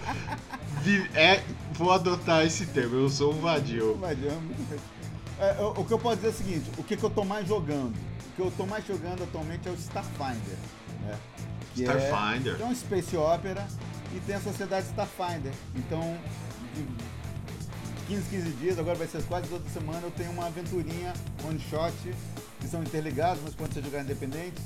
[1.15, 1.41] É,
[1.73, 2.95] vou adotar esse termo.
[2.95, 3.95] Eu sou um vadio.
[3.97, 4.31] Vadio.
[5.39, 7.23] É, o, o que eu posso dizer é o seguinte: o que, que eu tô
[7.23, 7.95] mais jogando?
[7.95, 10.57] O que eu tô mais jogando atualmente é o Starfinder.
[11.05, 11.15] Né?
[11.15, 11.17] É-
[11.81, 12.55] Starfinder.
[12.55, 13.65] que é um Space Opera
[14.15, 15.53] e tem a Sociedade Starfinder.
[15.75, 16.17] Então,
[16.73, 16.85] de
[18.07, 21.93] 15, 15 dias, agora vai ser quase toda semana, eu tenho uma aventurinha one shot,
[22.59, 24.61] que são interligados, mas quando você jogar independente.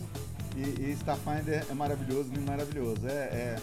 [0.55, 3.07] E, e Starfinder é maravilhoso, muito maravilhoso.
[3.07, 3.59] É, é-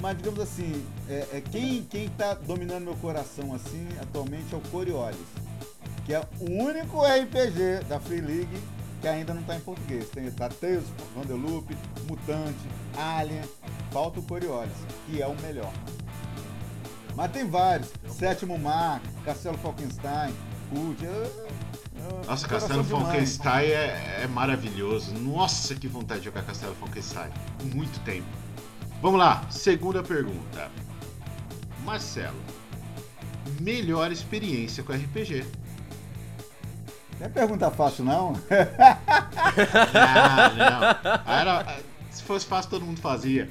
[0.00, 4.60] mas digamos assim, é, é quem, quem tá dominando meu coração assim atualmente é o
[4.70, 5.18] Coriolis,
[6.06, 8.58] que é o único RPG da Free League
[9.00, 10.08] que ainda não tá em português.
[10.10, 10.84] Tem Tales,
[11.16, 11.76] Vanderloop,
[12.08, 13.42] Mutante, Alien,
[13.90, 14.72] falta o Coriolis,
[15.06, 15.72] que é o melhor.
[17.16, 17.90] Mas tem vários.
[18.08, 20.32] Sétimo Mar, Castelo Falkenstein,
[20.68, 21.02] Cult.
[22.26, 22.84] Nossa, Castelo.
[22.84, 25.12] Falkenstein é, é maravilhoso.
[25.14, 27.30] Nossa, que vontade de jogar Castelo Falkenstein.
[27.74, 28.26] Muito tempo.
[29.02, 30.70] Vamos lá, segunda pergunta.
[31.84, 32.36] Marcelo,
[33.60, 35.44] melhor experiência com RPG?
[37.20, 38.32] Não é pergunta fácil, não.
[39.94, 41.32] Ah, não.
[41.32, 41.78] Era,
[42.10, 43.46] se fosse fácil, todo mundo fazia.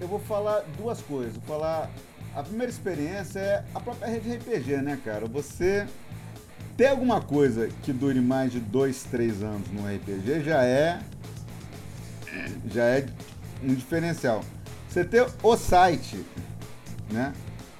[0.00, 1.34] Eu vou falar duas coisas.
[1.34, 1.90] Vou falar.
[2.36, 5.26] A primeira experiência é a própria rede RPG, né, cara?
[5.26, 5.88] Você
[6.76, 11.00] ter alguma coisa que dure mais de dois, três anos no RPG já é.
[12.70, 13.06] Já é
[13.60, 14.44] um diferencial.
[14.88, 16.24] Você ter o site,
[17.10, 17.32] né?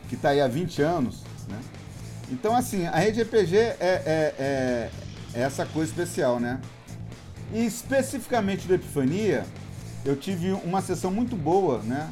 [0.09, 1.61] Que tá aí há 20 anos, né?
[2.31, 4.91] Então, assim, a rede RPG é, é, é,
[5.35, 6.61] é essa coisa especial, né?
[7.53, 9.47] E especificamente do Epifania,
[10.05, 12.11] eu tive uma sessão muito boa, né?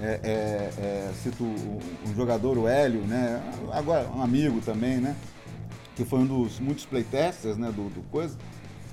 [0.00, 1.80] É, é, é, cito o
[2.14, 3.40] jogador, o Hélio, né?
[3.72, 5.16] Agora, um amigo também, né?
[5.96, 7.68] Que foi um dos muitos playtesters, né?
[7.68, 8.36] Do, do coisa.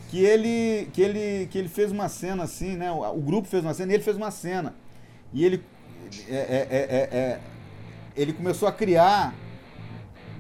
[0.10, 2.92] Que ele, que, ele, que ele fez uma cena assim, né?
[2.92, 4.74] O, o grupo fez uma cena e ele fez uma cena.
[5.34, 5.64] E ele,
[6.30, 7.40] é, é, é,
[8.16, 9.34] ele começou a criar,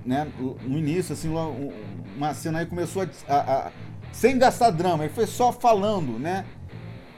[0.06, 0.28] né?
[0.39, 3.72] No início, assim, uma- cena aí começou a, a- a-
[4.12, 6.45] sem gastar drama, ele foi só falando, né?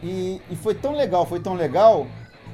[0.02, 2.06] E, e foi tão legal, foi tão legal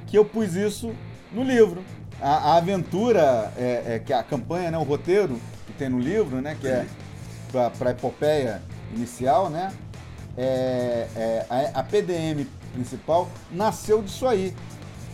[0.07, 0.93] que eu pus isso
[1.31, 1.83] no livro.
[2.21, 5.99] A, a aventura, é, é, que é a campanha, né, o roteiro que tem no
[5.99, 6.85] livro, né, que é
[7.51, 8.61] para a epopeia
[8.93, 9.71] inicial, né,
[10.37, 14.53] é, é, a, a PDM principal nasceu disso aí.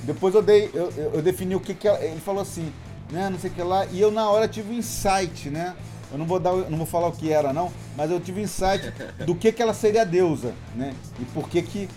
[0.03, 2.71] Depois eu dei, eu, eu- eu defini o que, que ela- ele falou assim,
[3.11, 5.75] né, não sei o que lá, e eu na hora tive um insight, né?
[6.11, 8.43] Eu não vou dar, não vou falar o que era não, mas eu tive um
[8.43, 8.91] insight
[9.25, 10.93] do que que ela seria a deusa, né?
[11.19, 11.89] E por que que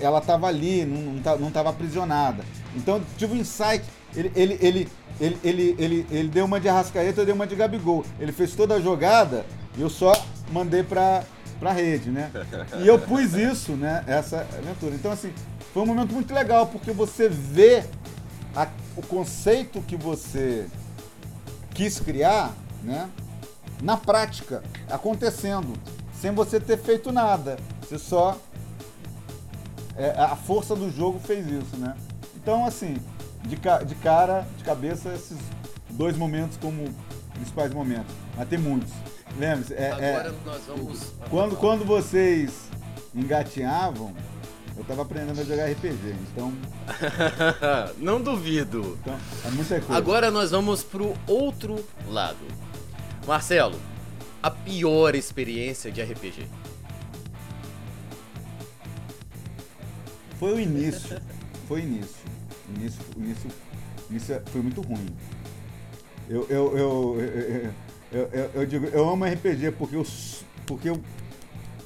[0.00, 2.44] ela estava ali, não, estava aprisionada.
[2.76, 3.82] Então tive um insight,
[4.14, 4.88] ele, ele, ele,
[5.20, 8.04] ele, ele, ele, ele deu uma de Arrascaeta, eu dei uma de Gabigol.
[8.20, 9.44] Ele fez toda a jogada
[9.76, 10.12] e eu só
[10.52, 11.24] mandei pra,
[11.58, 12.30] pra rede, né?
[12.82, 14.04] E eu pus isso, né?
[14.06, 14.94] Essa aventura.
[14.94, 15.32] Então, assim,
[15.72, 17.82] foi um momento muito legal, porque você vê
[18.54, 20.66] a- o conceito que você
[21.74, 23.08] quis criar, né?
[23.82, 25.72] Na prática, acontecendo,
[26.20, 27.58] sem você ter feito nada.
[27.82, 28.38] Você só.
[29.96, 31.96] é, a força do jogo fez isso, né?
[32.36, 32.96] Então, assim,
[33.42, 35.38] de, ca- de cara, de cabeça, esses
[35.90, 36.88] dois momentos como
[37.34, 38.14] principais momentos.
[38.36, 38.92] Mas tem muitos.
[39.38, 41.00] Lembre-se, é, é- Agora nós vamos.
[41.28, 42.52] quando, quando vocês
[43.14, 44.12] engatinhavam,
[44.76, 46.14] eu tava aprendendo a jogar RPG.
[46.32, 46.52] Então,
[47.98, 48.98] Não duvido.
[49.00, 49.96] então é muita coisa.
[49.96, 52.38] Agora nós vamos pro outro lado.
[53.26, 53.78] Marcelo,
[54.42, 56.46] a pior experiência de RPG.
[60.38, 61.20] Foi o início.
[61.68, 62.24] Foi o início.
[62.68, 63.50] O início, o início,
[64.08, 65.06] o início foi muito ruim.
[66.28, 67.16] Eu, eu, eu,
[68.12, 70.06] eu, eu, eu- digo, eu amo RPG porque eu,
[70.66, 71.00] porque eu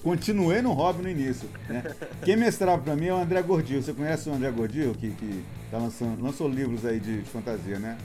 [0.03, 1.49] continuei no hobby no início.
[1.69, 1.83] Né?
[2.25, 3.83] Quem mestrava pra mim é o André Gordil.
[3.83, 7.79] Você conhece o André Gordil, que, que tá lançando, lançou livros aí de, de fantasia,
[7.79, 7.97] né?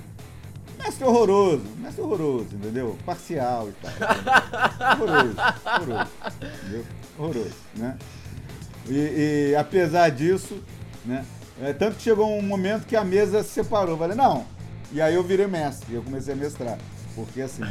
[0.78, 2.98] Mestre horroroso, mestre horroroso, entendeu?
[3.06, 3.92] Parcial e tal.
[5.00, 5.36] Horroroso,
[5.66, 6.12] horroroso,
[6.62, 6.86] entendeu?
[7.18, 7.98] Horroroso, né?
[8.90, 10.62] E, e apesar disso,
[11.06, 11.24] né?
[11.62, 13.98] É, tanto que chegou um momento que a mesa se separou.
[13.98, 14.46] Falei, não.
[14.92, 16.78] E aí eu virei mestre, eu comecei a mestrar.
[17.16, 17.62] Porque assim.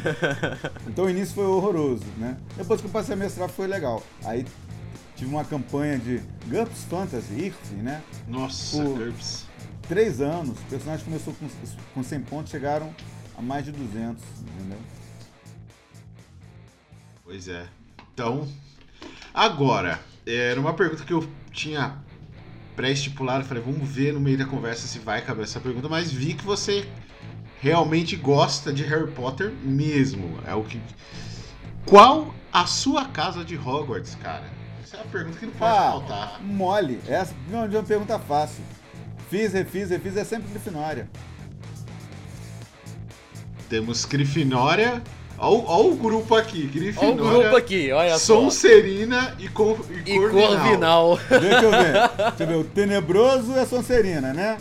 [0.86, 2.36] então o início foi horroroso, né?
[2.57, 4.03] Depois que eu passei a mestrar foi legal.
[4.24, 4.47] Aí
[5.16, 8.03] tive uma campanha de GURPS Fantasy, IRF, né?
[8.28, 9.47] Nossa, O- GURPS.
[9.88, 11.49] Três anos, o personagem começou com,
[11.93, 12.95] com 100 pontos, chegaram
[13.36, 14.78] a mais de 200, entendeu?
[17.24, 17.66] Pois é.
[18.14, 18.49] Então,
[19.34, 21.97] agora, era uma pergunta que eu tinha
[22.76, 23.45] pré-estipulado.
[23.45, 26.45] Falei, vamos ver no meio da conversa se vai caber essa pergunta, mas vi que
[26.45, 26.88] você
[27.63, 30.37] realmente gosta de Harry Potter mesmo.
[30.47, 30.81] É o que.
[31.87, 34.45] Qual a sua casa de Hogwarts, cara?
[34.83, 36.43] Essa é a pergunta que não pode Ah, faltar.
[36.43, 37.01] mole.
[37.09, 38.63] Essa não é uma pergunta fácil.
[39.31, 41.09] Fiz, refiz, refiz, é sempre Grifinória.
[43.69, 45.03] Temos Grifinória.
[45.39, 47.41] Olha o grupo aqui, Olha o Grifinória.
[47.41, 48.35] grupo aqui, olha só.
[48.41, 50.49] Sonserina e, Cor e, E Corvinal.
[51.17, 51.19] Corvinal.
[51.41, 51.93] Deixa eu ver.
[52.37, 52.55] Deixa eu ver.
[52.57, 54.59] O Tenebroso é Sonserina, né?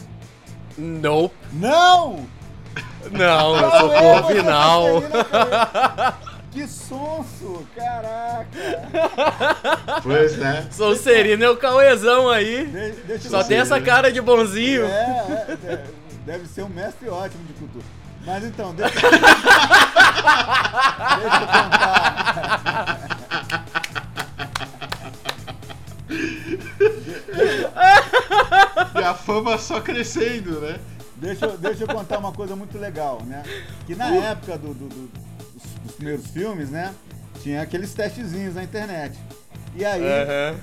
[0.77, 1.35] Nope.
[1.53, 2.25] Não!
[3.11, 5.03] Não, eu Qual sou Corvinal.
[6.51, 7.65] Que sonso!
[7.75, 8.47] Caraca!
[10.03, 10.65] Pois é.
[10.71, 12.65] Sonserina é o Cauezão aí.
[12.67, 14.85] De- deixa Só tem essa cara de bonzinho.
[14.85, 15.35] É,
[15.65, 15.83] é, é,
[16.25, 17.85] deve ser um mestre ótimo de cultura.
[18.25, 19.09] Mas então, deixa, deixa
[21.39, 22.99] eu contar.
[28.95, 30.75] E a fama só crescendo, né?
[31.21, 33.43] Deixa, eu- deixa eu contar uma coisa muito legal, né?
[33.85, 35.07] Que na época do- do- do-
[35.53, 36.93] dos, dos primeiros filmes, né?
[37.43, 39.17] Tinha aqueles testezinhos na internet.
[39.75, 40.57] E aí, Aham.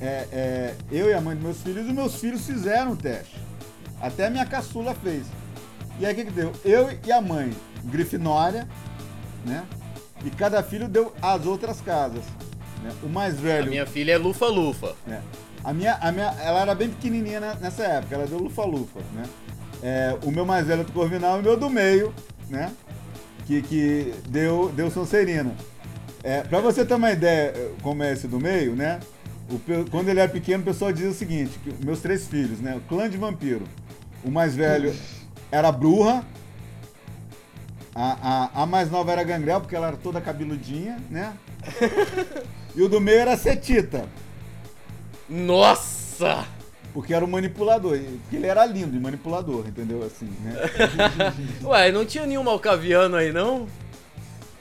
[0.00, 3.36] é, é, eu e a mãe dos meus filhos, os meus filhos fizeram o teste.
[4.00, 5.26] Até a minha caçula fez.
[5.98, 6.52] E aí o que, que deu?
[6.64, 7.52] Eu e a mãe,
[7.84, 8.68] Grifinória,
[9.44, 9.64] né?
[10.24, 12.22] E cada filho deu as outras casas.
[12.82, 12.92] né?
[13.02, 13.70] O mais A velho.
[13.70, 14.94] minha filha é Lufa Lufa.
[15.08, 15.20] É.
[15.62, 19.22] A minha, a minha, ela era bem pequenininha nessa época, ela deu lufa-lufa, né?
[19.84, 22.14] É, o meu mais velho é do Corvinal e o meu do meio,
[22.48, 22.72] né?
[23.46, 25.54] Que, que deu, deu Sonserina.
[26.22, 28.98] É, pra você ter uma ideia eh, como é esse do meio, né?
[29.50, 29.60] O
[29.90, 32.74] quando ele era pequeno, o pessoal dizia o seguinte, que meus três filhos, né?
[32.74, 33.66] O clã de vampiro.
[34.24, 34.96] O mais velho
[35.52, 36.24] era a Bruja,
[37.94, 41.34] a, a, a mais nova era a Gangrel, porque ela era toda cabeludinha, né?
[42.76, 44.08] E o do meio era a Cetita.
[45.28, 46.44] Nossa!
[46.94, 47.98] Porque era o manipulador.
[48.22, 50.02] Porque ele era lindo e manipulador, entendeu?
[50.04, 50.54] Assim, né?
[51.64, 53.66] Ué, não tinha nenhum malcaviano aí, não?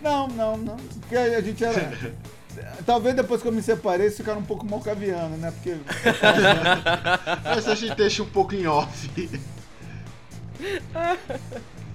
[0.02, 0.76] Não, não, não.
[0.76, 2.12] Porque a gente era.
[2.86, 5.52] Talvez depois que eu me separei, eles ficaram um pouco malcavianos, né?
[5.52, 5.78] Porque.
[7.46, 9.10] Mas a gente deixa um pouco em off.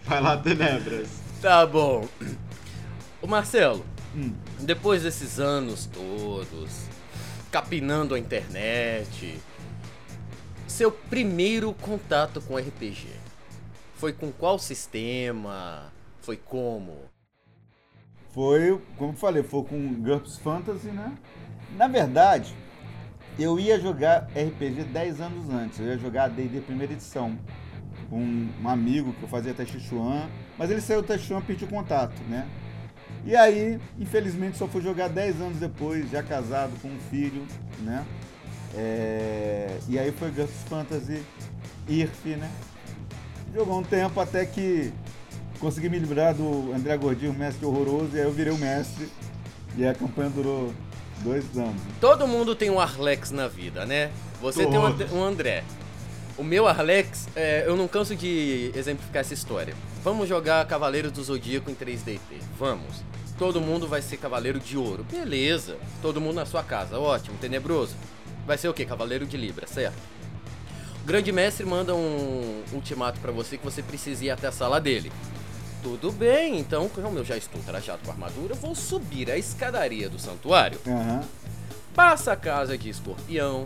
[0.05, 1.09] Vai lá, Tenebras.
[1.43, 2.07] Tá bom.
[3.21, 3.85] Ô Marcelo,
[4.17, 4.33] Hum.
[4.61, 6.71] depois desses anos todos,
[7.51, 9.39] capinando a internet,
[10.79, 13.09] seu primeiro contato com RPG
[13.97, 15.93] foi com qual sistema?
[16.21, 16.95] Foi como?
[18.31, 21.19] Foi, como falei, foi com GURPS Fantasy, né?
[21.77, 22.55] Na verdade,
[23.37, 25.81] eu ia jogar RPG 10 anos antes.
[25.81, 27.37] Eu ia jogar D&D primeira edição.
[28.09, 31.69] Com um amigo que eu fazia Taichuan, mas ele saiu do Taichuan e perdi o
[31.69, 32.49] contato, né?
[33.25, 37.45] E aí, infelizmente, só fui jogar 10 anos depois, já casado com um filho,
[37.81, 38.07] né?
[38.75, 41.23] É, E aí foi GURPS Fantasy
[41.89, 42.51] IRF, né?
[43.55, 44.93] Jogou um tempo até que
[45.59, 49.09] consegui me livrar do André Gordinho, mestre horroroso, e aí eu virei o mestre.
[49.77, 50.73] E a campanha durou
[51.23, 51.81] dois anos.
[52.01, 54.11] Todo mundo tem um Arlex na vida, né?
[54.41, 55.13] Você tem um, Todos.
[55.13, 55.65] And- um André.
[56.37, 59.75] O meu Arlex, é, eu não canso de exemplificar essa história.
[60.05, 62.19] Vamos jogar Cavaleiro do Zodíaco em 3DT.
[62.59, 63.03] Vamos.
[63.37, 65.05] Todo mundo vai ser Cavaleiro de Ouro.
[65.11, 65.77] Beleza.
[66.03, 66.99] Todo mundo na sua casa.
[66.99, 67.37] Ótimo.
[67.41, 67.95] Tenebroso.
[68.49, 68.87] Vai ser o quê?
[68.87, 69.99] Cavaleiro de Libra, certo?
[71.03, 74.81] O grande mestre manda um ultimato pra você que você precisa ir até a sala
[74.81, 75.13] dele.
[75.83, 80.19] Tudo bem, então, como eu já estou trajado com armadura, vou subir a escadaria do
[80.19, 80.81] santuário.
[80.87, 81.21] Aham.
[81.95, 83.65] Passa a casa de escorpião,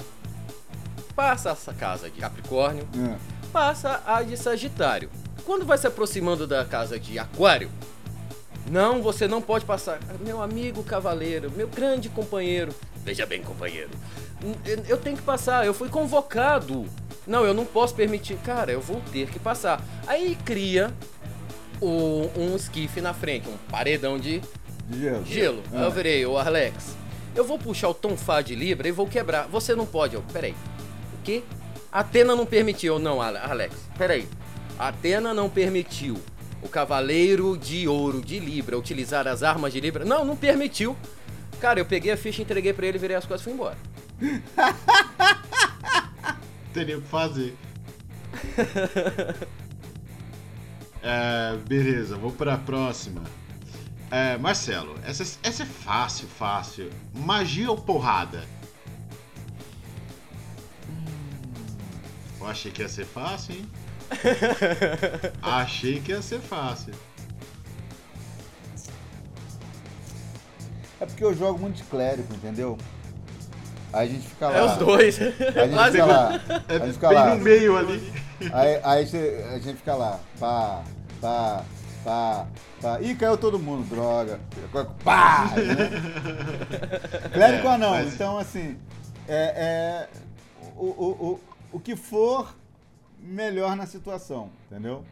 [1.14, 3.16] passa essa casa de capricórnio, é.
[3.52, 5.08] passa a de sagitário.
[5.46, 7.70] Quando vai se aproximando da casa de aquário,
[8.70, 9.98] não, você não pode passar.
[10.20, 12.74] Meu amigo cavaleiro, meu grande companheiro.
[13.04, 13.90] Veja bem, companheiro.
[14.42, 14.56] n-
[14.88, 16.86] Eu tenho que passar, eu fui convocado.
[17.26, 18.36] Não, eu não posso permitir.
[18.38, 19.82] Cara, eu vou ter que passar.
[20.06, 20.92] Aí cria
[21.80, 24.40] o- um esquife na frente, um paredão de
[24.90, 25.24] gelo.
[25.26, 25.62] Gelo.
[25.72, 25.82] Ah.
[25.82, 26.96] eu virei, o Arlex.
[27.34, 29.46] Eu vou puxar o tom Fá de Libra e vou quebrar.
[29.48, 30.14] Você não pode.
[30.14, 30.52] Eu, peraí.
[31.18, 31.42] O quê?
[31.90, 32.98] Atena não permitiu.
[32.98, 33.74] Não, Ale- Alex.
[33.96, 34.28] Peraí.
[34.78, 36.18] Atena não permitiu
[36.62, 40.04] o Cavaleiro de Ouro de Libra utilizar as armas de Libra.
[40.04, 40.96] Não, não permitiu.
[41.60, 43.76] Cara, eu peguei a ficha, entreguei pra ele, virei as costas e fui embora.
[46.72, 47.56] Teria o que fazer.
[51.04, 53.24] É, beleza, vou pra próxima.
[54.08, 56.90] É, Marcelo, essa, essa é fácil, fácil.
[57.12, 58.44] Magia ou porrada?
[62.40, 63.68] Eu achei que ia ser fácil, hein?
[65.42, 66.92] achei que ia ser fácil.
[71.00, 72.78] É porque eu jogo muito de clérigo, entendeu?
[73.92, 74.56] Aí a gente fica lá.
[74.56, 75.20] É os dois.
[75.20, 76.34] Aí a gente Quase fica lá.
[76.34, 76.38] É
[76.74, 77.34] Aí a gente fica bem lá.
[77.34, 78.12] no meio ali.
[78.52, 79.02] Aí, aí
[79.54, 80.18] a gente fica lá.
[80.38, 80.82] Pá,
[81.20, 81.64] pá,
[82.04, 82.46] pá,
[82.80, 83.00] pá.
[83.00, 84.40] Ih, caiu todo mundo, droga.
[85.04, 85.50] Pá!
[85.56, 87.28] Né?
[87.32, 87.90] Clérigo É, ou não?
[87.90, 88.78] mas- Então, assim,
[89.28, 90.08] é, é
[90.76, 91.40] o, o, o,
[91.76, 92.54] o que for
[93.22, 95.04] melhor na situação, entendeu?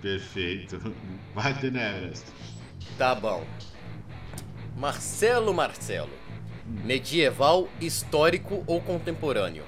[0.00, 0.80] Perfeito.
[1.34, 2.24] Vai, Teneras.
[2.98, 3.44] Tá bom.
[4.76, 6.10] Marcelo Marcelo.
[6.66, 9.64] Medieval, histórico ou contemporâneo?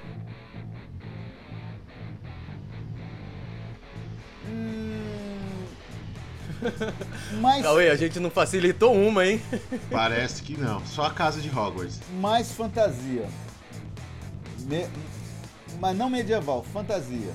[4.47, 5.65] Hum,
[7.41, 9.41] mais, Cauê, a gente não facilitou uma, hein?
[9.91, 10.85] Parece que não.
[10.85, 11.99] Só a casa de Hogwarts.
[12.19, 13.27] mais fantasia.
[14.61, 14.87] Me-
[15.79, 17.33] mas não medieval, fantasia.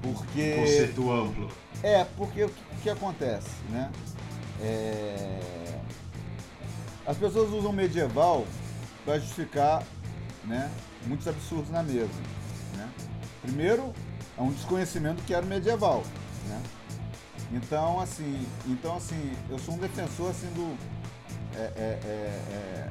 [0.00, 0.56] Porque.
[0.56, 1.48] Conceito amplo.
[1.82, 3.90] É, porque o que, que acontece, né?
[4.60, 5.40] É,
[7.04, 8.46] As pessoas usam medieval
[9.04, 9.82] para justificar
[10.44, 10.70] né,
[11.06, 12.08] muitos absurdos na mesa.
[12.76, 12.88] Né?
[13.42, 13.92] Primeiro,
[14.38, 16.04] é um desconhecimento do que era o medieval.
[16.48, 16.62] Né?
[17.52, 20.76] Então, assim, então, assim, eu sou um defensor assim, do.
[21.54, 22.90] é, é, é, é,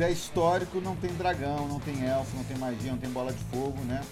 [0.00, 3.30] se é histórico, não tem dragão, não tem elfo, não tem magia, não tem bola
[3.34, 4.02] de fogo, né?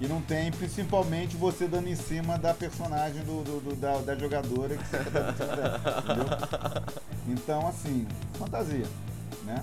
[0.00, 4.16] E não tem, principalmente, você dando em cima da personagem do, do- do- da, da
[4.16, 7.04] jogadora que você tá entendeu?
[7.28, 8.06] Então, assim,
[8.38, 8.86] fantasia,
[9.44, 9.62] né?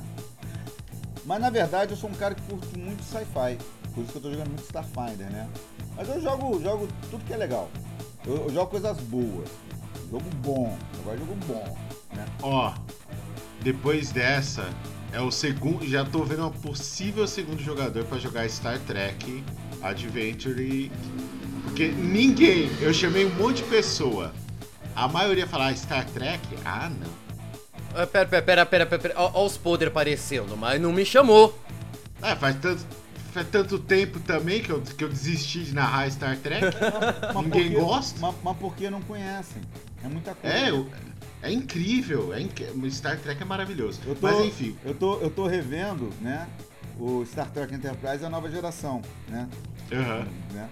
[1.25, 3.57] Mas, na verdade, eu sou um cara que curte muito sci-fi.
[3.95, 5.49] Por isso que eu tô jogando muito Starfinder, né?
[5.95, 7.67] Mas eu jogo, jogo tudo que é legal.
[8.27, 9.49] Eu, eu jogo coisas boas.
[10.11, 10.77] Jogo bom.
[11.03, 11.77] De jogo bom,
[12.15, 12.25] né?
[12.43, 12.73] Ó,
[13.63, 14.69] depois dessa,
[15.12, 15.88] é o segundo.
[15.88, 19.43] Já tô vendo um possível segundo jogador pra jogar Star Trek
[19.82, 20.91] Adventure.
[21.64, 22.70] Porque ninguém.
[22.82, 24.34] Eu chamei um monte de pessoa.
[24.95, 26.41] A maioria fala ah, Star Trek?
[26.66, 27.22] Ah, não.
[27.93, 29.14] Ah, Pera, pera, pera, pera, pera, pera.
[29.18, 31.57] Ó, ó os poderes aparecendo, mas não me chamou.
[32.22, 32.86] É, faz tanto,
[33.34, 36.66] faz tanto tempo também que eu, que eu desisti de narrar Star Trek.
[37.34, 38.20] Mas Ninguém porque- gosta?
[38.20, 39.62] Mas, mas porque não conhecem.
[40.03, 40.55] É muita coisa.
[40.55, 40.88] É, eu-
[41.41, 42.33] é incrível.
[42.33, 42.61] É inc...
[42.91, 43.99] Star Trek é maravilhoso.
[44.05, 46.47] Eu tô, Mas enfim, Eu tô, eu tô revendo, né?
[46.99, 49.47] O Star Trek Enterprise é a nova geração, né?
[49.91, 50.27] aham.
[50.53, 50.69] né?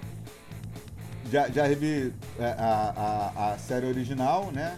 [1.32, 4.78] Já, já revi é, a, a, a série original, né?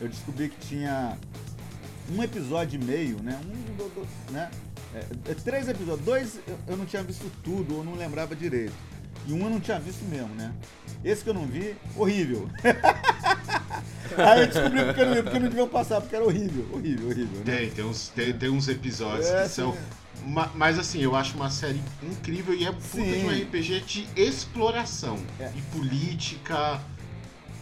[0.00, 1.16] Eu descobri que tinha
[2.10, 3.38] um episódio e meio, né?
[3.44, 4.50] Um, do- do- né?
[4.94, 6.04] É, é, três episódios.
[6.04, 8.72] Dois eu, eu não tinha visto tudo, ou não lembrava direito.
[9.26, 10.52] E um eu não tinha visto mesmo, né?
[11.04, 12.48] Esse que eu não vi, horrível.
[14.16, 17.08] Aí eu descobri porque eu não vi, porque não deviam passar, porque era horrível, horrível,
[17.08, 17.38] horrível.
[17.38, 17.44] Né?
[17.44, 19.72] Tem, tem uns, tem, tem uns episódios É, que são.
[19.72, 19.78] sim.
[20.26, 23.10] Ma- Mas assim, eu acho uma série incrível e é puta Sim.
[23.20, 25.18] de um RPG de exploração.
[25.40, 25.50] É.
[25.56, 26.80] E política.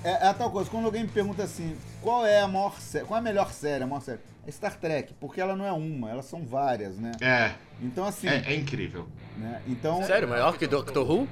[0.03, 3.05] É, é a tal coisa, quando alguém me pergunta assim, qual é a maior série,
[3.07, 4.19] qual é a melhor série, a maior série?
[4.47, 7.13] É Star Trek, porque ela não é uma, elas são várias, né?
[7.21, 7.53] É,
[7.83, 9.07] Então assim, é, é incrível.
[9.37, 9.61] né?
[9.67, 11.29] Então, Sério, maior que Doctor Who?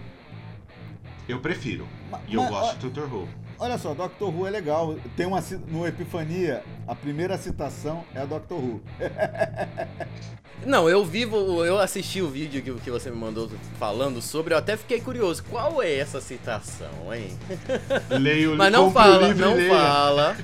[1.29, 1.87] Eu prefiro.
[2.11, 3.29] Ma- E eu mas, gosto de Doctor Who.
[3.59, 4.97] olha só, Doctor Who é legal.
[5.17, 8.81] Tem uma no Epifania, a primeira citação é a Doctor Who.
[10.67, 13.49] Não, eu vivo, eu assisti o vídeo que, que você me mandou
[13.79, 15.45] falando sobre, eu até fiquei curioso.
[15.45, 17.37] Qual é essa citação, hein?
[18.11, 19.71] Leio Mas não fala, livro e não leia.
[19.79, 20.37] fala.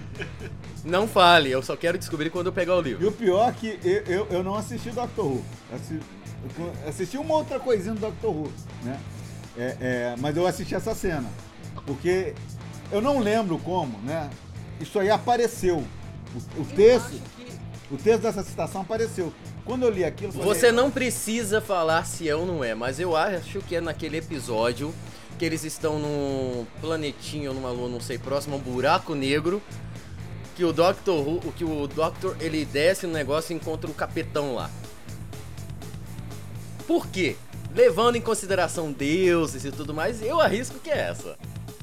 [0.84, 3.08] Não fale, eu só quero descobrir quando eu pegar o E livro.
[3.08, 5.44] o pior é que eu, eu, eu não assisti Doctor Who.
[5.74, 6.00] Assi-
[6.58, 8.52] eu assisti uma outra coisinha do Doctor Who,
[8.84, 9.00] né?
[9.56, 11.28] É, é, mas eu assisti essa cena.
[11.86, 12.34] Porque
[12.90, 14.30] eu não lembro como, né?
[14.80, 15.84] Isso aí apareceu.
[16.34, 17.20] O, o texto,
[17.90, 19.32] o texto dessa citação apareceu.
[19.64, 22.74] Quando eu li aquilo, eu falei, Você não precisa falar se é ou não é,
[22.74, 24.94] mas eu acho que é naquele episódio
[25.38, 29.62] que eles estão num planetinho numa lua, não sei, próximo a um buraco negro,
[30.54, 34.54] que o Doctor Who, que o Doctor ele desce no negócio e encontra o capitão
[34.54, 34.70] lá.
[36.86, 37.36] Por quê?
[37.74, 41.36] Levando em consideração deuses e tudo mais, eu arrisco que é essa.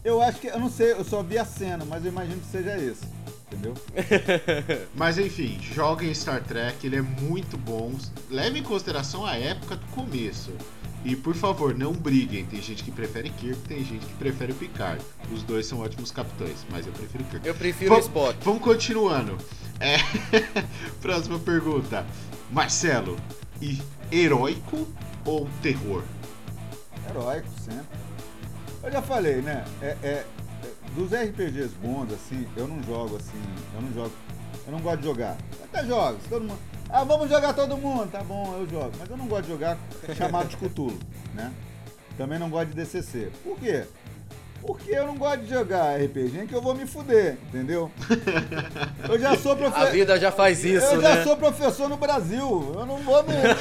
[0.04, 2.48] Eu acho que, eu não sei, eu só vi a cena, mas eu imagino que
[2.48, 3.06] seja esse.
[3.52, 3.74] Entendeu?
[4.96, 7.92] Mas enfim, joguem Star Trek, ele é muito bom.
[8.30, 10.54] Leve em consideração a época do começo.
[11.04, 12.46] E por favor, não briguem.
[12.46, 15.04] Tem gente que prefere Kirk, tem gente que prefere o Picard.
[15.34, 17.46] Os dois são ótimos capitães, mas eu prefiro Kirk.
[17.46, 18.38] Eu prefiro o Vam- Spock.
[18.46, 19.38] Vamos continuando.
[19.82, 19.98] É,
[21.02, 22.06] Próxima pergunta.
[22.50, 23.18] Marcelo,
[23.62, 24.88] e heróico
[25.26, 26.04] ou terror?
[27.10, 27.86] Heróico, sempre.
[28.84, 29.64] Eu já falei, né?
[29.82, 30.26] É, é, é,
[30.96, 33.42] dos RPGs bons, assim, eu não jogo assim.
[33.76, 34.12] Eu não jogo.
[34.66, 35.38] Eu não gosto de jogar.
[35.64, 36.60] Até jogo, todo mundo.
[36.90, 38.12] Ah, vamos jogar todo mundo.
[38.12, 38.92] Tá bom, eu jogo.
[39.00, 39.78] Mas eu não gosto de jogar
[40.16, 40.98] chamado de Cthulhu,
[41.34, 41.52] né?
[42.18, 43.32] Também não gosto de DCC.
[43.44, 43.86] Por quê?
[44.62, 47.92] Porque eu não gosto de jogar RPG que eu vou me fuder, entendeu?
[49.10, 49.88] Eu já sou professor.
[49.92, 51.16] A vida já faz isso, eu né?
[51.16, 52.72] já sou professor no Brasil.
[52.76, 53.34] Eu não vou me.
[53.34, 53.56] É.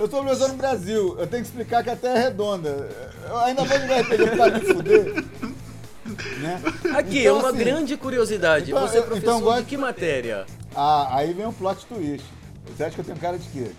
[0.00, 1.16] Eu sou professor no Brasil.
[1.18, 2.88] Eu tenho que explicar que a Terra é redonda.
[3.28, 5.24] Eu ainda vou jogar RPG pra me fuder.
[6.40, 6.62] Né?
[6.96, 8.70] Aqui, Então, uma assim, grande curiosidade.
[8.70, 10.46] então, Você é então professor gosto- de que matéria?
[10.74, 12.24] Ah, aí vem um plot twist.
[12.74, 13.70] Você acha que eu tenho cara de quê?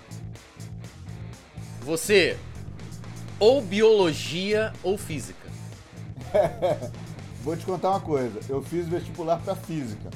[1.82, 2.38] Você
[3.40, 5.50] ou biologia ou física.
[7.44, 8.40] Vou te contar uma coisa.
[8.50, 10.10] Eu fiz vestibular pra física,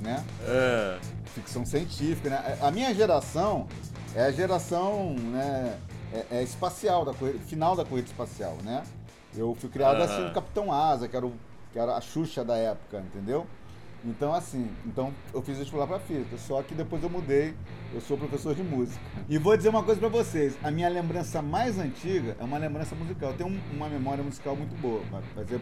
[0.00, 0.24] né?
[0.46, 0.98] Ah,
[1.34, 2.58] ficção científica, né?
[2.60, 3.66] A minha geração
[4.14, 5.76] é a geração, né,
[6.12, 8.84] é, é espacial da corrida, final da corrida espacial, né?
[9.36, 10.04] Eu fui criado Aham.
[10.04, 11.32] assim o Capitão Asa, que era, o,
[11.72, 13.46] que era a Xuxa da época, entendeu?
[14.04, 17.54] Então assim, então eu fiz vestibular para física, só que depois eu mudei,
[17.92, 19.00] eu sou professor de música.
[19.28, 22.94] E vou dizer uma coisa para vocês, a minha lembrança mais antiga é uma lembrança
[22.94, 23.30] musical.
[23.30, 25.58] Eu tenho um- uma memória musical muito boa, mas- é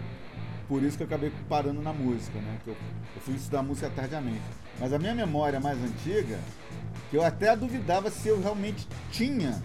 [0.67, 2.59] por isso que eu acabei parando na música, né?
[2.65, 2.77] Que eu,
[3.15, 4.41] eu fui estudar música tardiamente.
[4.81, 6.39] Mas a minha memória mais antiga,
[7.11, 9.63] que eu até duvidava se eu realmente tinha,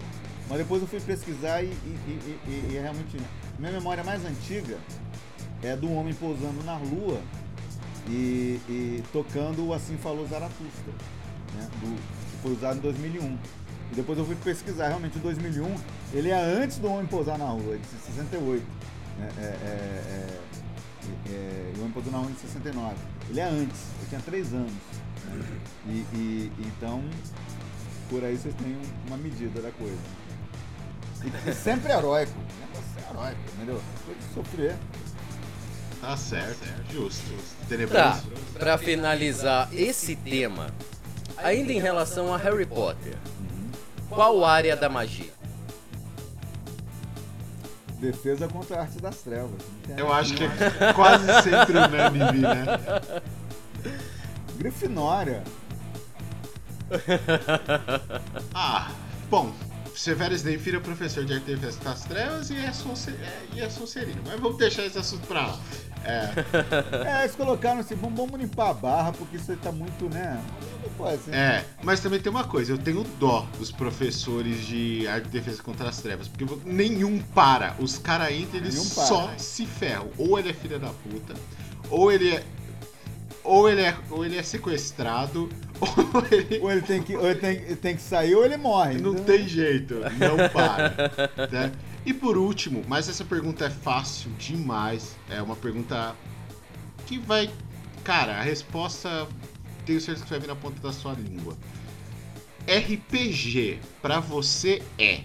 [0.48, 3.16] mas depois eu fui pesquisar e, e- e- e- realmente.
[3.58, 4.78] Minha memória mais antiga
[5.64, 7.20] é do homem pousando na lua
[8.08, 10.92] e, e tocando o Assim Falou Zaratustra,
[11.54, 11.68] né?
[11.80, 13.38] Do, que foi usado em 2001.
[13.90, 15.74] E depois eu fui pesquisar, realmente em 2001,
[16.12, 18.62] ele é antes do Homem Pousar na Lua, é de 68.
[19.18, 19.28] né?
[19.38, 20.40] É, é, é,
[21.30, 22.94] é, e o Homem Pousou na Lua em 69.
[23.30, 24.72] Ele é antes, eu tinha 3 anos.
[25.24, 25.44] né?
[25.86, 27.02] E, e- então,
[28.10, 29.96] por aí vocês têm uma medida da coisa.
[31.24, 32.32] E, e sempre heróico.
[32.60, 33.82] Negócio é heróico, entendeu?
[34.04, 34.76] Coisa de sofrer.
[36.00, 37.24] Tá certo, justo.
[37.26, 38.22] Tá, Tenebroso.
[38.54, 40.68] pra finalizar esse tema,
[41.36, 43.16] ainda em relação a Harry Potter,
[44.08, 45.32] qual área da magia?
[48.00, 49.60] Defesa contra a arte das trevas.
[49.96, 52.64] Eu acho que é quase sempre unânime, né?
[54.56, 55.42] Grifinória.
[58.54, 58.90] Ah,
[59.28, 59.52] bom.
[59.94, 63.10] Severus Snape é professor de artefatos das trevas e é, sonse...
[63.10, 64.22] é, e é Sonserino.
[64.24, 65.60] Mas vamos deixar esse assunto pra lá.
[66.04, 66.30] É,
[67.18, 70.40] É, eles colocaram assim, vamos, vamos limpar a barra, porque isso aí tá muito, né?
[70.96, 71.34] Pode ser.
[71.34, 75.62] é, mas também tem uma coisa, eu tenho dó dos professores de arte e defesa
[75.62, 77.74] contra as trevas, porque nenhum para.
[77.78, 79.04] Os caras entram, eles para.
[79.04, 80.08] só se ferram.
[80.16, 81.34] Ou ele é filho da puta,
[81.90, 82.42] ou ele é.
[83.44, 85.48] Ou ele é, ou ele é sequestrado,
[85.80, 88.98] ou ele Ou ele tem que, ou ele tem, tem que sair ou ele morre.
[88.98, 90.94] Não Então, tem jeito, não para.
[91.50, 91.72] né?
[92.04, 95.16] E por último, mas essa pergunta é fácil demais.
[95.28, 96.14] É uma pergunta
[97.06, 97.50] que vai.
[98.04, 99.28] Cara, a resposta
[99.84, 101.56] tenho certeza que vai vir na ponta da sua língua.
[102.66, 105.22] RPG pra você é.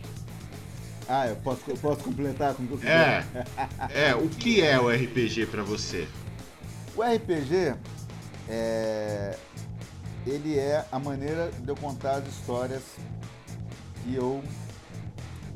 [1.08, 3.28] Ah, eu posso, eu posso completar com o que eu quiser.
[3.92, 4.10] É.
[4.10, 6.08] É, o que é o RPG pra você?
[6.96, 7.76] O RPG
[8.48, 9.38] é.
[10.26, 12.84] Ele é a maneira de eu contar as histórias
[14.04, 14.42] que eu.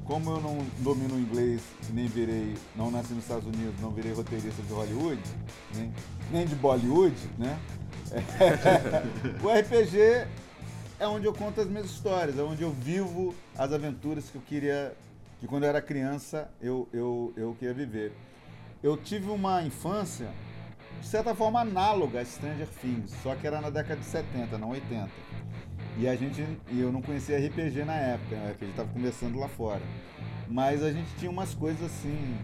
[0.07, 2.55] Como eu não domino inglês, nem virei.
[2.75, 5.21] não nasci nos Estados Unidos, não virei roteirista de Hollywood,
[5.75, 5.93] nem,
[6.31, 7.59] nem de Bollywood, né?
[9.43, 10.27] o RPG
[10.97, 14.41] é onde eu conto as minhas histórias, é onde eu vivo as aventuras que eu
[14.41, 14.95] queria.
[15.41, 18.13] que quando eu era criança eu, eu, eu queria viver.
[18.81, 20.29] Eu tive uma infância
[21.01, 24.69] de certa forma análoga a Stranger Things, só que era na década de 70, não
[24.69, 25.09] 80.
[25.97, 29.47] E a gente, eu não conhecia RPG na época, né, a gente estava começando lá
[29.47, 29.81] fora.
[30.47, 32.37] Mas a gente tinha umas coisas assim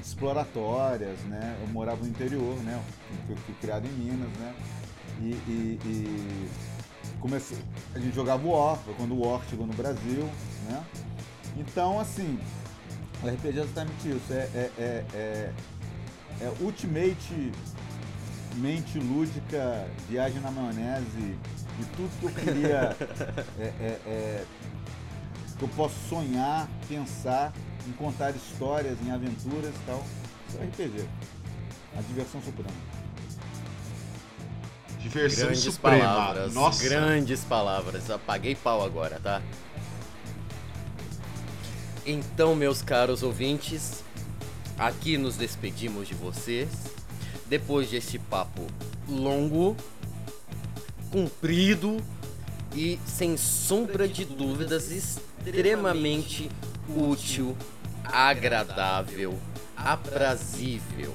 [0.00, 1.56] exploratórias, né?
[1.60, 2.80] Eu morava no interior, né?
[3.28, 4.54] Eu fui criado em Minas, né?
[5.20, 6.48] E, e, e
[7.20, 7.58] comecei,
[7.94, 10.24] a gente jogava War, foi quando o War chegou no Brasil,
[10.68, 10.84] né?
[11.56, 12.38] Então, assim,
[13.22, 15.52] o RPG é exatamente isso, é, é, é, é
[16.40, 17.52] é ultimate
[18.56, 21.36] mente lúdica, viagem na maionese
[21.80, 22.96] e tudo que eu queria
[23.58, 24.44] é, é, é,
[25.58, 27.52] que eu posso sonhar, pensar
[27.86, 30.04] em contar histórias, em aventuras e tal.
[30.48, 31.08] Isso é RPG.
[31.96, 32.70] A diversão suprema.
[34.98, 35.98] Diversão Grandes suprema.
[35.98, 36.54] palavras.
[36.54, 36.84] Nossa.
[36.84, 38.10] Grandes palavras.
[38.10, 39.42] Apaguei pau agora, tá?
[42.06, 44.02] Então, meus caros ouvintes,
[44.78, 46.68] aqui nos despedimos de vocês.
[47.46, 48.66] Depois deste papo
[49.08, 49.76] longo,
[51.14, 51.98] comprido
[52.74, 56.50] e sem sombra de dúvidas extremamente
[56.88, 57.56] útil,
[58.02, 59.38] agradável,
[59.76, 61.14] aprazível.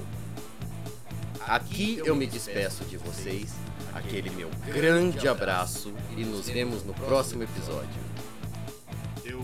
[1.46, 3.52] Aqui eu me despeço de vocês,
[3.92, 8.09] aquele meu grande abraço e nos vemos no próximo episódio.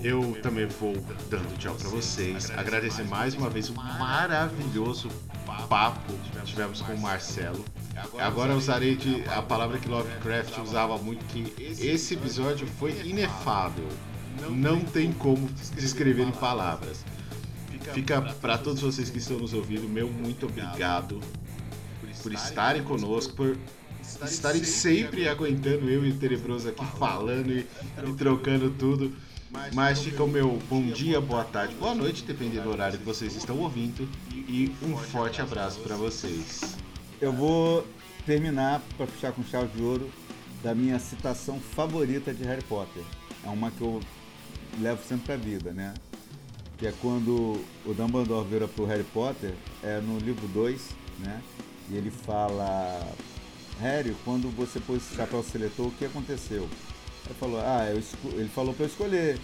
[0.02, 0.94] Eu também vou
[1.30, 2.50] dando tchau para vocês.
[2.50, 5.08] Agradecer mais uma vez o maravilhoso
[5.68, 7.64] papo que tivemos com o Marcelo.
[8.18, 13.88] Agora usarei de, a palavra que Lovecraft usava muito, que esse episódio foi inefável.
[14.50, 17.04] Não tem como descrever em palavras.
[17.94, 21.20] Fica para todos vocês que estão nos ouvindo, meu muito obrigado
[22.22, 23.56] por estarem conosco, por
[24.24, 27.66] estarem sempre aguentando eu e o Tenebroso aqui falando e,
[28.04, 29.12] e trocando tudo.
[29.50, 33.36] Mas fica o meu bom dia, boa tarde, boa noite, dependendo do horário que vocês
[33.36, 34.08] estão ouvindo.
[34.32, 36.76] E um forte abraço para vocês.
[37.20, 37.86] Eu vou
[38.24, 40.10] terminar para fechar com chave de ouro
[40.62, 43.02] da minha citação favorita de Harry Potter.
[43.44, 44.00] É uma que eu
[44.80, 45.94] levo sempre pra vida, né?
[46.76, 50.90] Que é quando o Dumbledore vira pro Harry Potter, é no livro 2,
[51.20, 51.40] né?
[51.88, 53.00] E ele fala:
[53.80, 56.68] Harry, quando você pôs esse chapéu seletor, o que aconteceu?
[57.26, 59.38] Ele falou: Ah, ele falou para eu escolher.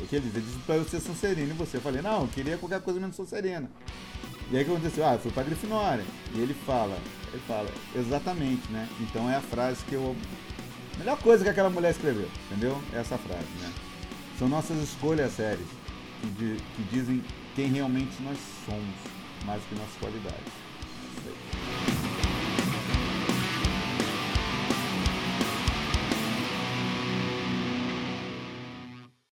[0.00, 0.58] O que ele disse?
[0.66, 1.52] Pra eu ser Sonserina.
[1.52, 1.76] E você?
[1.76, 3.70] Eu falei: Não, eu queria qualquer coisa menos Sonserina.
[4.50, 5.06] E aí o que aconteceu?
[5.06, 6.04] Ah, eu fui pra Grifinória.
[6.34, 6.96] E ele fala:
[7.32, 8.88] Ele fala, exatamente, né?
[9.00, 10.16] Então é a frase que eu.
[10.98, 12.80] Melhor coisa que aquela mulher escreveu, entendeu?
[12.94, 13.72] Essa frase, né?
[14.38, 15.66] São nossas escolhas sérias
[16.20, 17.22] que, que dizem
[17.54, 18.94] quem realmente nós somos,
[19.44, 20.52] mais que nossas qualidades.
[21.02, 22.05] É isso aí.